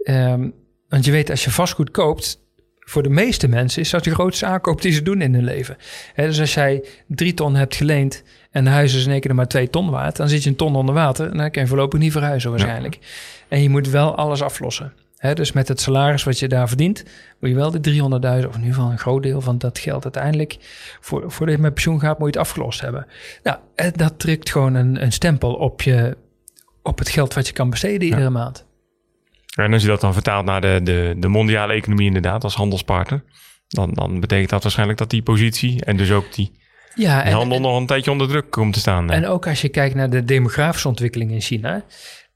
Ehm, 0.03 0.49
want 0.89 1.05
je 1.05 1.11
weet, 1.11 1.29
als 1.29 1.43
je 1.43 1.51
vastgoed 1.51 1.91
koopt, 1.91 2.39
voor 2.79 3.03
de 3.03 3.09
meeste 3.09 3.47
mensen 3.47 3.81
is 3.81 3.89
dat 3.89 4.03
de 4.03 4.13
grootste 4.13 4.45
aankoop 4.45 4.81
die 4.81 4.91
ze 4.91 5.01
doen 5.01 5.21
in 5.21 5.33
hun 5.33 5.43
leven. 5.43 5.77
Dus 6.15 6.39
als 6.39 6.53
jij 6.53 6.83
drie 7.07 7.33
ton 7.33 7.55
hebt 7.55 7.75
geleend 7.75 8.23
en 8.51 8.63
de 8.63 8.69
huis 8.69 8.93
is 8.95 9.05
in 9.05 9.11
één 9.11 9.19
keer 9.19 9.35
maar 9.35 9.47
twee 9.47 9.69
ton 9.69 9.89
waard, 9.89 10.15
dan 10.15 10.29
zit 10.29 10.43
je 10.43 10.49
een 10.49 10.55
ton 10.55 10.75
onder 10.75 10.95
water 10.95 11.31
en 11.31 11.37
dan 11.37 11.51
kan 11.51 11.61
je 11.61 11.67
voorlopig 11.67 11.99
niet 11.99 12.11
verhuizen 12.11 12.49
waarschijnlijk. 12.49 12.99
En 13.47 13.61
je 13.61 13.69
moet 13.69 13.89
wel 13.89 14.15
alles 14.15 14.41
aflossen. 14.41 14.93
Dus 15.19 15.51
met 15.51 15.67
het 15.67 15.81
salaris 15.81 16.23
wat 16.23 16.39
je 16.39 16.47
daar 16.47 16.67
verdient, 16.67 17.03
moet 17.39 17.49
je 17.49 17.55
wel 17.55 17.71
de 17.71 17.91
300.000, 17.91 18.47
of 18.47 18.55
in 18.55 18.61
ieder 18.61 18.73
geval 18.73 18.91
een 18.91 18.99
groot 18.99 19.23
deel 19.23 19.41
van 19.41 19.57
dat 19.57 19.79
geld 19.79 20.03
uiteindelijk, 20.03 20.57
voor, 20.99 21.31
voordat 21.31 21.55
je 21.55 21.61
met 21.61 21.73
pensioen 21.73 21.99
gaat, 21.99 22.19
moet 22.19 22.33
je 22.33 22.39
het 22.39 22.47
afgelost 22.47 22.81
hebben. 22.81 23.07
Nou, 23.43 23.57
dat 23.95 24.19
drukt 24.19 24.51
gewoon 24.51 24.73
een, 24.73 25.03
een 25.03 25.11
stempel 25.11 25.53
op, 25.53 25.81
je, 25.81 26.17
op 26.83 26.99
het 26.99 27.09
geld 27.09 27.33
wat 27.33 27.47
je 27.47 27.53
kan 27.53 27.69
besteden 27.69 28.07
iedere 28.07 28.29
maand. 28.29 28.65
En 29.55 29.73
als 29.73 29.81
je 29.81 29.87
dat 29.87 30.01
dan 30.01 30.13
vertaalt 30.13 30.45
naar 30.45 30.61
de, 30.61 30.79
de, 30.83 31.15
de 31.17 31.27
mondiale 31.27 31.73
economie 31.73 32.07
inderdaad 32.07 32.43
als 32.43 32.55
handelspartner, 32.55 33.23
dan, 33.67 33.93
dan 33.93 34.19
betekent 34.19 34.49
dat 34.49 34.63
waarschijnlijk 34.63 34.99
dat 34.99 35.09
die 35.09 35.23
positie 35.23 35.85
en 35.85 35.97
dus 35.97 36.11
ook 36.11 36.33
die, 36.33 36.51
Ja, 36.95 37.23
die 37.23 37.33
handel 37.33 37.59
nog 37.59 37.77
een 37.77 37.85
tijdje 37.85 38.11
onder 38.11 38.27
druk 38.27 38.49
komt 38.49 38.73
te 38.73 38.79
staan. 38.79 39.09
En 39.09 39.27
ook 39.27 39.47
als 39.47 39.61
je 39.61 39.69
kijkt 39.69 39.95
naar 39.95 40.09
de 40.09 40.23
demografische 40.23 40.87
ontwikkeling 40.87 41.31
in 41.31 41.41
China. 41.41 41.83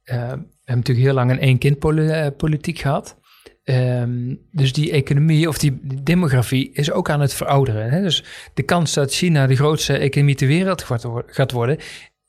we 0.03 0.39
hebben 0.65 0.75
natuurlijk 0.75 1.05
heel 1.05 1.15
lang 1.15 1.31
een 1.31 1.39
één-kind-politiek 1.39 2.79
gehad. 2.79 3.17
Ehm, 3.63 4.35
dus 4.51 4.73
die 4.73 4.91
economie 4.91 5.47
of 5.47 5.57
die 5.57 5.79
demografie 6.03 6.71
is 6.73 6.91
ook 6.91 7.09
aan 7.09 7.21
het 7.21 7.33
verouderen. 7.33 7.89
Hè? 7.89 8.01
Dus 8.01 8.23
de 8.53 8.63
kans 8.63 8.93
dat 8.93 9.13
China 9.13 9.47
de 9.47 9.55
grootste 9.55 9.97
economie 9.97 10.35
ter 10.35 10.47
wereld 10.47 10.83
gaat 10.83 11.03
wo- 11.03 11.23
gaat 11.25 11.51
worden, 11.51 11.77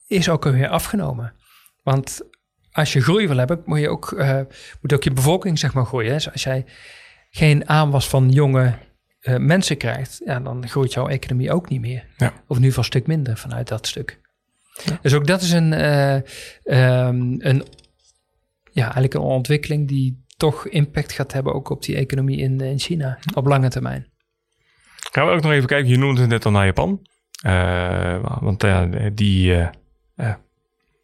is 0.06 0.28
ook 0.28 0.46
alweer 0.46 0.68
afgenomen. 0.68 1.32
Want 1.82 2.20
als 2.72 2.92
je 2.92 3.00
groei 3.00 3.28
wil 3.28 3.36
hebben, 3.36 3.62
moet 3.64 3.80
je 3.80 3.88
ook, 3.88 4.12
eh, 4.12 4.40
moet 4.80 4.92
ook 4.92 5.04
je 5.04 5.10
bevolking 5.12 5.58
zeg 5.58 5.74
maar 5.74 5.86
groeien. 5.86 6.08
Hè? 6.08 6.14
Dus 6.14 6.32
als 6.32 6.42
jij 6.42 6.64
geen 7.30 7.68
aanwas 7.68 8.08
van 8.08 8.30
jonge 8.30 8.74
eh, 9.20 9.36
mensen 9.36 9.76
krijgt, 9.76 10.20
ja, 10.24 10.40
dan 10.40 10.68
groeit 10.68 10.92
jouw 10.92 11.08
economie 11.08 11.52
ook 11.52 11.68
niet 11.68 11.80
meer. 11.80 12.06
Ja. 12.16 12.26
Of 12.26 12.32
in 12.56 12.62
ieder 12.62 12.64
geval 12.64 12.78
een 12.78 12.84
stuk 12.84 13.06
minder 13.06 13.36
vanuit 13.36 13.68
dat 13.68 13.86
stuk. 13.86 14.20
Dus 15.02 15.14
ook 15.14 15.26
dat 15.26 15.42
is 15.42 15.52
een, 15.52 15.72
eh, 15.72 16.14
ehm, 16.64 17.34
een, 17.38 17.64
ja, 18.74 18.82
eigenlijk 18.82 19.14
een 19.14 19.20
ontwikkeling 19.20 19.88
die 19.88 20.22
toch 20.36 20.68
impact 20.68 21.12
gaat 21.12 21.32
hebben 21.32 21.54
ook 21.54 21.68
op 21.70 21.82
die 21.82 21.96
economie 21.96 22.38
in, 22.38 22.60
in 22.60 22.78
China 22.78 23.18
op 23.34 23.46
lange 23.46 23.68
termijn. 23.68 24.06
Gaan 25.12 25.26
we 25.26 25.32
ook 25.32 25.42
nog 25.42 25.52
even 25.52 25.68
kijken, 25.68 25.88
je 25.90 25.98
noemde 25.98 26.20
het 26.20 26.30
net 26.30 26.44
al 26.44 26.50
naar 26.50 26.64
Japan. 26.64 27.06
Eh, 27.42 28.16
want 28.40 28.62
ja, 28.62 28.86
die 29.12 29.54
eh, 29.54 29.68
eh, 30.16 30.34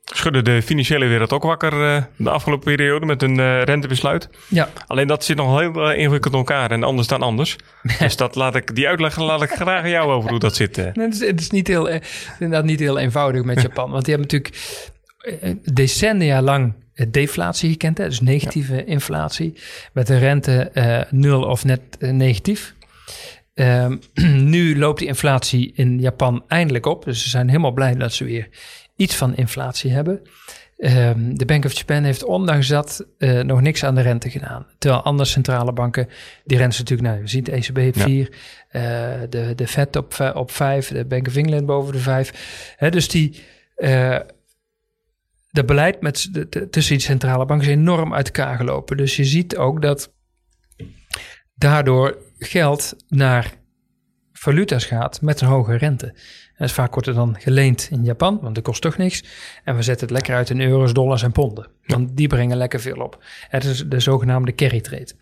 schudden 0.05 0.45
de 0.45 0.63
financiële 0.63 1.07
wereld 1.07 1.33
ook 1.33 1.43
wakker 1.43 1.73
eh, 1.97 2.03
de 2.17 2.31
afgelopen 2.31 2.65
periode 2.75 3.07
met 3.07 3.23
een 3.23 3.39
eh, 3.41 3.63
rentebesluit. 3.63 4.29
Ja, 4.49 4.69
Alleen 4.87 5.07
dat 5.07 5.25
zit 5.25 5.37
nog 5.37 5.59
heel 5.61 5.91
eh, 5.91 5.99
ingewikkeld 5.99 6.33
in 6.33 6.39
elkaar 6.39 6.71
en 6.71 6.83
anders 6.83 7.09
dan 7.09 7.23
anders. 7.23 7.57
dus 7.99 8.17
dat 8.17 8.35
laat 8.35 8.55
ik, 8.55 8.75
die 8.75 8.89
uitleg 8.89 9.19
laat 9.19 9.43
ik 9.43 9.51
graag 9.51 9.83
aan 9.83 9.91
jou 9.91 10.11
over 10.11 10.31
hoe 10.31 10.39
dat 10.39 10.57
zit. 10.57 10.79
eh. 10.79 10.85
Nee, 10.95 11.05
het 11.07 11.15
is, 11.15 11.27
het 11.27 11.41
is 11.41 11.51
niet 11.51 11.67
heel, 11.67 11.89
eh, 11.89 12.01
inderdaad 12.39 12.65
niet 12.65 12.81
heel 12.81 12.99
eenvoudig 12.99 13.43
met 13.45 13.63
Japan. 13.67 13.91
Want 13.91 14.05
die 14.05 14.15
hebben 14.15 14.33
natuurlijk 14.33 14.81
eh, 15.43 15.75
decennia 15.75 16.43
lang 16.43 16.73
eh, 16.75 16.80
deflatie 17.11 17.71
gekend. 17.71 17.99
Hè? 17.99 18.05
Dus 18.09 18.21
negatieve 18.21 18.85
inflatie. 18.85 19.55
Met 19.93 20.07
de 20.07 20.19
rente 20.19 20.71
eh, 20.71 21.01
nul 21.11 21.43
of 21.43 21.65
net 21.65 21.81
eh, 21.99 22.11
negatief. 22.11 22.75
Ehm, 23.55 23.97
nu 24.55 24.79
loopt 24.79 24.99
die 24.99 25.09
inflatie 25.09 25.73
in 25.75 25.99
Japan 26.01 26.45
eindelijk 26.49 26.87
op. 26.87 27.05
Dus 27.05 27.23
ze 27.23 27.29
zijn 27.29 27.49
helemaal 27.49 27.73
blij 27.73 27.95
dat 27.95 28.13
ze 28.13 28.25
weer 28.25 28.49
iets 28.97 29.15
van 29.15 29.37
inflatie 29.37 29.91
hebben. 29.91 30.21
Ehm, 30.77 31.35
de 31.35 31.45
Bank 31.45 31.65
of 31.65 31.73
Japan 31.73 32.03
heeft 32.05 32.25
ondanks 32.25 32.69
dat 32.69 33.07
eh, 33.19 33.41
nog 33.41 33.61
niks 33.61 33.85
aan 33.85 33.95
de 33.95 34.01
rente 34.01 34.31
gedaan. 34.31 34.67
Terwijl 34.79 35.03
andere 35.03 35.29
centrale 35.29 35.73
banken, 35.73 36.09
die 36.45 36.59
rente 36.59 36.79
natuurlijk, 36.79 37.09
nou, 37.09 37.21
we 37.21 37.29
zien 37.29 37.45
de 37.45 37.53
ECB 37.53 37.79
op 37.79 37.95
Ja. 37.95 38.05
4, 38.05 38.31
de, 39.29 39.53
de 39.57 39.67
Fed 39.67 39.97
op, 39.97 40.15
v- 40.15 40.31
op 40.35 40.51
5, 40.51 40.89
de 40.89 41.05
Bank 41.05 41.27
of 41.27 41.37
England 41.37 41.67
boven 41.67 41.93
de 41.93 41.99
5. 41.99 42.75
Hè, 42.77 42.91
dus 42.91 43.09
die, 43.09 43.43
eh 43.77 44.17
de 45.51 45.65
beleid 45.65 46.01
met, 46.01 46.29
de, 46.33 46.49
de- 46.49 46.69
tussen 46.69 46.97
die 46.97 47.05
centrale 47.05 47.47
banken 47.47 47.67
is 47.69 47.75
enorm 47.75 48.15
uit 48.15 48.27
elkaar 48.27 48.57
gelopen. 48.57 48.97
Dus 48.97 49.17
je 49.17 49.25
ziet 49.25 49.57
ook 49.57 49.83
dat 49.83 50.13
daardoor 51.55 52.17
geld 52.39 52.97
naar 53.09 53.55
valuta's 54.33 54.85
gaat 54.85 55.21
met 55.23 55.41
een 55.41 55.49
hoge 55.49 55.77
rente. 55.77 56.07
En 56.07 56.67
dus 56.67 56.73
vaak 56.73 56.93
wordt 56.93 57.09
er 57.09 57.15
dan 57.15 57.37
geleend 57.39 57.89
in 57.91 58.05
Japan, 58.05 58.39
want 58.43 58.55
dat 58.55 58.65
kost 58.65 58.83
toch 58.83 58.97
niks. 58.97 59.25
En 59.65 59.77
we 59.77 59.83
zetten 59.83 60.07
het 60.07 60.17
lekker 60.17 60.35
uit 60.35 60.51
in 60.51 60.61
euro's, 60.61 60.93
dollars 60.93 61.23
en 61.23 61.33
ponden. 61.33 61.69
Want 61.87 62.17
die 62.17 62.29
brengen 62.29 62.57
lekker 62.57 62.81
veel 62.81 62.97
op. 62.97 63.25
Het 63.49 63.65
is 63.65 63.89
de 63.89 64.01
zogenaamde 64.01 64.55
carry 64.55 64.81
trade. 64.81 65.13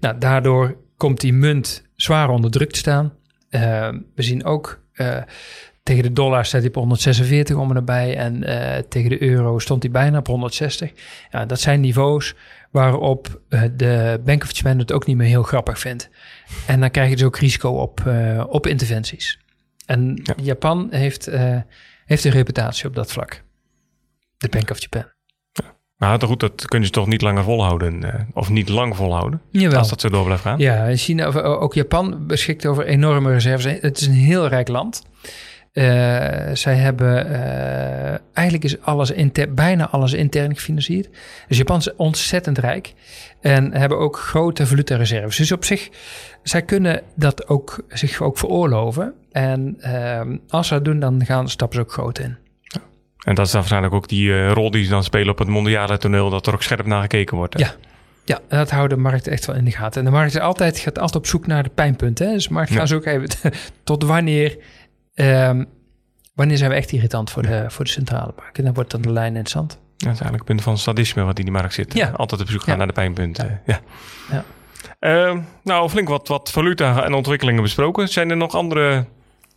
Nou, 0.00 0.18
daardoor 0.18 0.76
komt 0.96 1.20
die 1.20 1.32
munt 1.32 1.82
zwaar 1.94 2.28
onder 2.28 2.50
druk 2.50 2.70
te 2.70 2.78
staan. 2.78 3.12
Eh, 3.48 3.88
we 4.14 4.22
zien 4.22 4.44
ook 4.44 4.80
eh, 4.92 5.22
tegen 5.86 6.02
de 6.02 6.12
dollar 6.12 6.44
staat 6.44 6.60
hij 6.60 6.68
op 6.68 6.74
146 6.74 7.56
om 7.56 7.68
en 7.68 7.74
nabij. 7.74 8.16
En 8.16 8.44
eh, 8.44 8.82
tegen 8.88 9.10
de 9.10 9.22
euro 9.22 9.58
stond 9.58 9.82
hij 9.82 9.92
bijna 9.92 10.18
op 10.18 10.26
160. 10.26 10.92
Ja, 11.30 11.46
dat 11.46 11.60
zijn 11.60 11.80
niveaus 11.80 12.34
waarop 12.70 13.40
eh, 13.48 13.62
de 13.76 14.20
Bank 14.24 14.42
of 14.42 14.56
Japan 14.56 14.78
het 14.78 14.92
ook 14.92 15.06
niet 15.06 15.16
meer 15.16 15.26
heel 15.26 15.42
grappig 15.42 15.78
vindt. 15.78 16.10
En 16.66 16.80
dan 16.80 16.90
krijg 16.90 17.08
je 17.08 17.16
dus 17.16 17.24
ook 17.24 17.36
risico 17.38 17.70
op, 17.70 18.06
eh, 18.06 18.44
op 18.48 18.66
interventies. 18.66 19.38
En 19.86 20.20
Ja. 20.22 20.34
Japan 20.42 20.86
heeft, 20.90 21.30
heeft 22.06 22.24
een 22.24 22.30
reputatie 22.30 22.88
op 22.88 22.94
dat 22.94 23.12
vlak. 23.12 23.42
De 24.36 24.48
Bank 24.48 24.70
of 24.70 24.80
Japan. 24.80 25.04
Maar 25.96 26.18
toch 26.18 26.28
goed, 26.28 26.40
dat 26.40 26.64
kunnen 26.64 26.86
ze 26.86 26.94
toch 26.94 27.06
niet 27.06 27.22
langer 27.22 27.42
volhouden. 27.42 28.26
of 28.32 28.48
niet 28.50 28.68
lang 28.68 28.96
volhouden. 28.96 29.40
Jawel. 29.50 29.78
Als 29.78 29.88
dat 29.88 30.00
zo 30.00 30.08
door 30.08 30.24
blijft 30.24 30.42
gaan. 30.42 30.58
Ja, 30.58 30.96
China, 30.96 31.28
of 31.28 31.36
ook 31.36 31.74
Japan 31.74 32.26
beschikt 32.26 32.66
over 32.66 32.86
enorme 32.86 33.32
reserves. 33.32 33.80
Het 33.80 34.00
is 34.00 34.06
een 34.06 34.12
heel 34.12 34.46
rijk 34.48 34.68
land. 34.68 35.02
Zij 36.52 36.74
hebben, 36.74 37.26
eigenlijk 38.32 38.64
is 38.64 38.80
alles 38.80 39.10
inter, 39.10 39.54
bijna 39.54 39.88
alles 39.88 40.12
intern 40.12 40.54
gefinancierd. 40.54 41.08
Dus 41.48 41.56
Japan 41.56 41.78
is 41.78 41.94
ontzettend 41.94 42.58
rijk 42.58 42.94
en 43.40 43.72
hebben 43.72 43.98
ook 43.98 44.18
grote 44.18 44.66
valutareserves. 44.66 45.36
Dus 45.36 45.52
op 45.52 45.64
zich, 45.64 45.88
zij 46.42 46.62
kunnen 46.62 47.02
dat 47.14 47.48
ook, 47.48 47.84
zich 47.88 48.20
ook 48.20 48.38
veroorloven. 48.38 49.14
En 49.32 49.76
ehm, 49.80 50.36
als 50.48 50.68
ze 50.68 50.74
dat 50.74 50.84
doen, 50.84 51.00
dan 51.00 51.24
gaan, 51.24 51.48
stappen 51.48 51.76
ze 51.76 51.84
ook 51.84 51.92
groot 51.92 52.18
in. 52.18 52.36
En 53.24 53.34
dat 53.34 53.46
is 53.46 53.50
dan 53.50 53.60
waarschijnlijk 53.60 53.94
ook 53.94 54.08
die 54.08 54.28
uh, 54.28 54.52
rol 54.52 54.70
die 54.70 54.84
ze 54.84 54.90
dan 54.90 55.04
spelen 55.04 55.30
op 55.30 55.38
het 55.38 55.48
mondiale 55.48 55.98
toneel, 55.98 56.30
dat 56.30 56.46
er 56.46 56.54
ook 56.54 56.62
scherp 56.62 56.86
naar 56.86 57.00
gekeken 57.00 57.36
wordt. 57.36 57.54
Hè? 57.54 57.60
Ja. 57.60 57.74
Ja, 58.24 58.40
dat 58.48 58.70
houdt 58.70 58.90
de 58.90 58.96
markt 58.96 59.26
echt 59.26 59.46
wel 59.46 59.56
in 59.56 59.64
de 59.64 59.70
gaten. 59.70 59.98
En 60.00 60.04
de 60.04 60.12
markt 60.16 60.34
is 60.34 60.40
altijd, 60.40 60.78
gaat 60.78 60.98
altijd 60.98 61.16
op 61.16 61.26
zoek 61.26 61.46
naar 61.46 61.62
de 61.62 61.70
pijnpunten. 61.74 62.26
Hè? 62.26 62.32
Dus 62.32 62.46
de 62.46 62.52
markt 62.52 62.72
gaat 62.72 62.92
ook 62.92 63.04
even 63.04 63.28
tot 63.84 64.02
wanneer, 64.02 64.56
um, 65.24 65.66
wanneer 66.34 66.56
zijn 66.56 66.70
we 66.70 66.76
echt 66.76 66.92
irritant 66.92 67.30
voor 67.30 67.42
de, 67.42 67.64
voor 67.68 67.84
de 67.84 67.90
centrale 67.90 68.32
bank. 68.36 68.58
En 68.58 68.64
dan 68.64 68.74
wordt 68.74 68.90
dan 68.90 69.02
de 69.02 69.12
lijn 69.12 69.36
interessant. 69.36 69.72
Ja, 69.72 69.78
dat 70.06 70.14
is 70.14 70.20
eigenlijk 70.20 70.36
het 70.36 70.46
punt 70.46 70.62
van 70.62 70.78
sadisme 70.78 71.22
wat 71.22 71.38
in 71.38 71.44
die 71.44 71.54
markt 71.54 71.74
zit. 71.74 71.94
Ja. 71.94 72.10
Altijd 72.10 72.40
op 72.40 72.48
zoek 72.48 72.62
gaan 72.62 72.78
naar 72.78 72.86
de 72.86 72.92
pijnpunten. 72.92 73.60
Ja. 73.66 73.80
ja. 74.30 74.44
Uh, 75.00 75.40
nou, 75.62 75.88
flink 75.88 76.08
wat, 76.08 76.28
wat 76.28 76.50
valuta 76.50 77.04
en 77.04 77.14
ontwikkelingen 77.14 77.62
besproken. 77.62 78.08
Zijn 78.08 78.30
er 78.30 78.36
nog 78.36 78.54
andere 78.54 79.06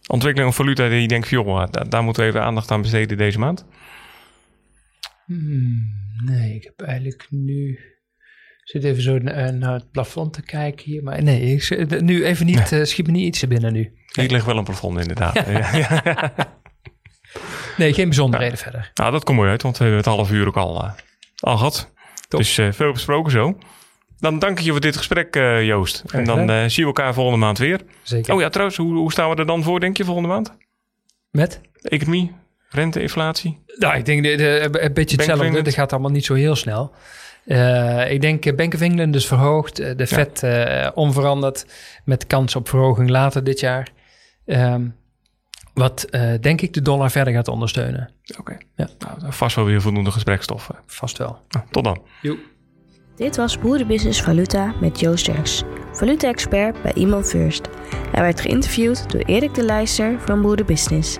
ontwikkelingen 0.08 0.50
of 0.50 0.56
valuta 0.56 0.89
die 0.89 1.02
je 1.02 1.08
denkt, 1.08 1.30
joh, 1.30 1.72
daar, 1.72 1.89
daar, 1.89 2.04
moeten 2.04 2.24
we 2.24 2.30
even 2.30 2.43
aandacht 2.43 2.72
aan 2.72 2.82
besteden 2.82 3.17
deze 3.17 3.39
maand? 3.39 3.65
Hmm, 5.26 5.93
nee, 6.26 6.56
ik 6.56 6.63
heb 6.63 6.88
eigenlijk 6.88 7.28
nu. 7.30 7.69
Ik 7.69 8.82
zit 8.82 8.84
even 8.84 9.04
zo 9.04 9.17
naar, 9.17 9.74
het 9.74 9.91
plafond 9.91 10.34
te 10.34 10.41
kijken 10.41 10.86
hier. 10.86 11.04
Maar 11.04 11.24
nee, 11.24 11.56
ik, 11.56 12.02
nu 12.02 12.26
even 12.26 12.45
niet, 12.45 12.72
uh, 12.72 12.84
schiet 12.84 13.06
me 13.06 13.12
niet 13.12 13.26
iets 13.26 13.48
binnen 13.48 13.74
nu. 13.74 13.98
Hier 14.12 14.30
ligt 14.30 14.45
wel 14.45 14.58
een 14.58 14.63
plafond 14.63 15.00
inderdaad. 15.00 15.45
Nee, 17.78 17.93
geen 17.93 18.06
bijzonderheden 18.06 18.58
verder. 18.58 18.91
Nou, 18.93 19.12
dat 19.12 19.24
komt 19.24 19.38
mooi 19.38 19.50
uit, 19.50 19.62
want 19.62 19.78
we 19.78 19.84
hebben 19.84 20.02
het 20.02 20.12
half 20.12 20.32
uur 20.32 20.48
ook 20.48 20.58
al, 20.58 20.84
uh, 20.84 20.91
al 21.39 21.58
gehad. 21.58 21.91
Dus 22.28 22.58
uh, 22.58 22.72
veel 22.72 22.91
besproken 22.91 23.32
zo. 23.32 23.58
Dan 24.17 24.39
dank 24.39 24.60
ik 24.60 24.65
je 24.65 24.72
voor 24.72 24.82
dit 24.82 24.98
gesprek, 24.98 25.36
uh, 25.36 25.65
Joost. 25.65 26.04
En 26.12 26.24
dan 26.24 26.50
uh, 26.50 26.60
zien 26.60 26.82
we 26.82 26.86
elkaar 26.86 27.13
volgende 27.13 27.39
maand 27.39 27.58
weer. 27.58 27.82
Zeker. 28.02 28.34
Oh 28.34 28.41
ja, 28.41 28.50
trouwens, 28.50 28.78
hoe, 28.78 28.93
hoe 28.93 29.12
staan 29.12 29.30
we 29.30 29.36
er 29.36 29.45
dan 29.45 29.63
voor, 29.63 29.80
denk 29.80 29.98
je, 29.98 30.06
volgende 30.06 30.30
maand? 30.30 30.58
Met? 31.32 31.62
Economie, 31.82 32.36
rente, 32.69 33.02
inflatie? 33.02 33.63
Nou, 33.76 33.98
ik 33.98 34.06
denk 34.06 34.24
de, 34.24 34.36
de, 34.36 34.69
een 34.72 34.93
beetje 34.93 35.15
hetzelfde. 35.15 35.62
Dat 35.62 35.74
gaat 35.74 35.91
allemaal 35.91 36.12
niet 36.12 36.26
zo 36.26 36.34
heel 36.34 36.56
snel. 36.56 36.93
Uh, 37.45 38.12
ik 38.12 38.22
denk 38.22 38.56
Bank 38.56 38.74
of 38.74 38.82
England 38.82 39.13
dus 39.13 39.28
verhoogd. 39.28 39.76
De 39.76 39.93
ja. 39.98 40.06
Fed 40.06 40.43
onveranderd. 40.93 41.65
Met 42.06 42.28
kans 42.28 42.56
op 42.56 42.69
verhoging 42.69 43.10
later 43.10 43.43
dit 43.43 43.60
jaar. 43.60 43.91
Um, 44.49 44.95
wat 45.73 46.07
denk 46.41 46.62
ik 46.62 46.73
de 46.73 46.81
dollar 46.81 47.12
verder 47.12 47.33
gaat 47.33 47.47
ondersteunen. 47.47 48.12
Oké. 48.29 48.39
Okay. 48.39 48.57
Ja. 48.75 48.89
Nou, 48.97 49.33
vast 49.33 49.55
wel 49.55 49.65
weer 49.65 49.81
voldoende 49.81 50.12
gesprekstoffen. 50.12 50.75
Vast 50.85 51.17
wel. 51.17 51.39
Nou, 51.49 51.65
tot 51.71 51.83
dan. 51.83 52.01
Joep. 52.21 52.39
Dit 53.19 53.35
was 53.35 53.59
Boerenbusiness 53.59 54.21
Valuta 54.21 54.73
met 54.81 54.99
Joost 54.99 55.25
Derks, 55.25 55.63
valuta-expert 55.91 56.81
bij 56.81 56.93
Iman 56.93 57.23
First. 57.23 57.69
Hij 58.12 58.21
werd 58.21 58.41
geïnterviewd 58.41 59.12
door 59.12 59.21
Erik 59.21 59.53
de 59.53 59.63
Leijster 59.63 60.19
van 60.19 60.41
Boerenbusiness. 60.41 61.17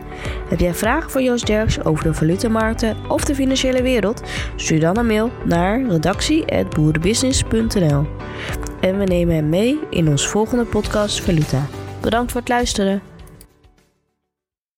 Heb 0.50 0.60
jij 0.60 0.74
vragen 0.74 1.12
voor 1.12 1.22
Joost 1.22 1.46
Derks 1.46 1.84
over 1.84 2.04
de 2.04 2.14
valutamarkten 2.14 3.10
of 3.10 3.26
de 3.26 3.36
financiële 3.36 3.82
wereld? 3.82 4.22
Stuur 4.56 4.80
dan 4.80 4.98
een 4.98 5.08
mail 5.08 5.32
naar 5.46 5.88
redactie.boerenbusiness.nl 5.88 8.08
En 8.82 8.98
we 8.98 9.04
nemen 9.04 9.36
hem 9.36 9.50
mee 9.50 9.80
in 9.90 10.08
ons 10.08 10.28
volgende 10.28 10.66
podcast 10.66 11.22
Valuta. 11.22 11.68
Bedankt 12.02 12.32
voor 12.32 12.40
het 12.40 12.50
luisteren. 12.50 13.09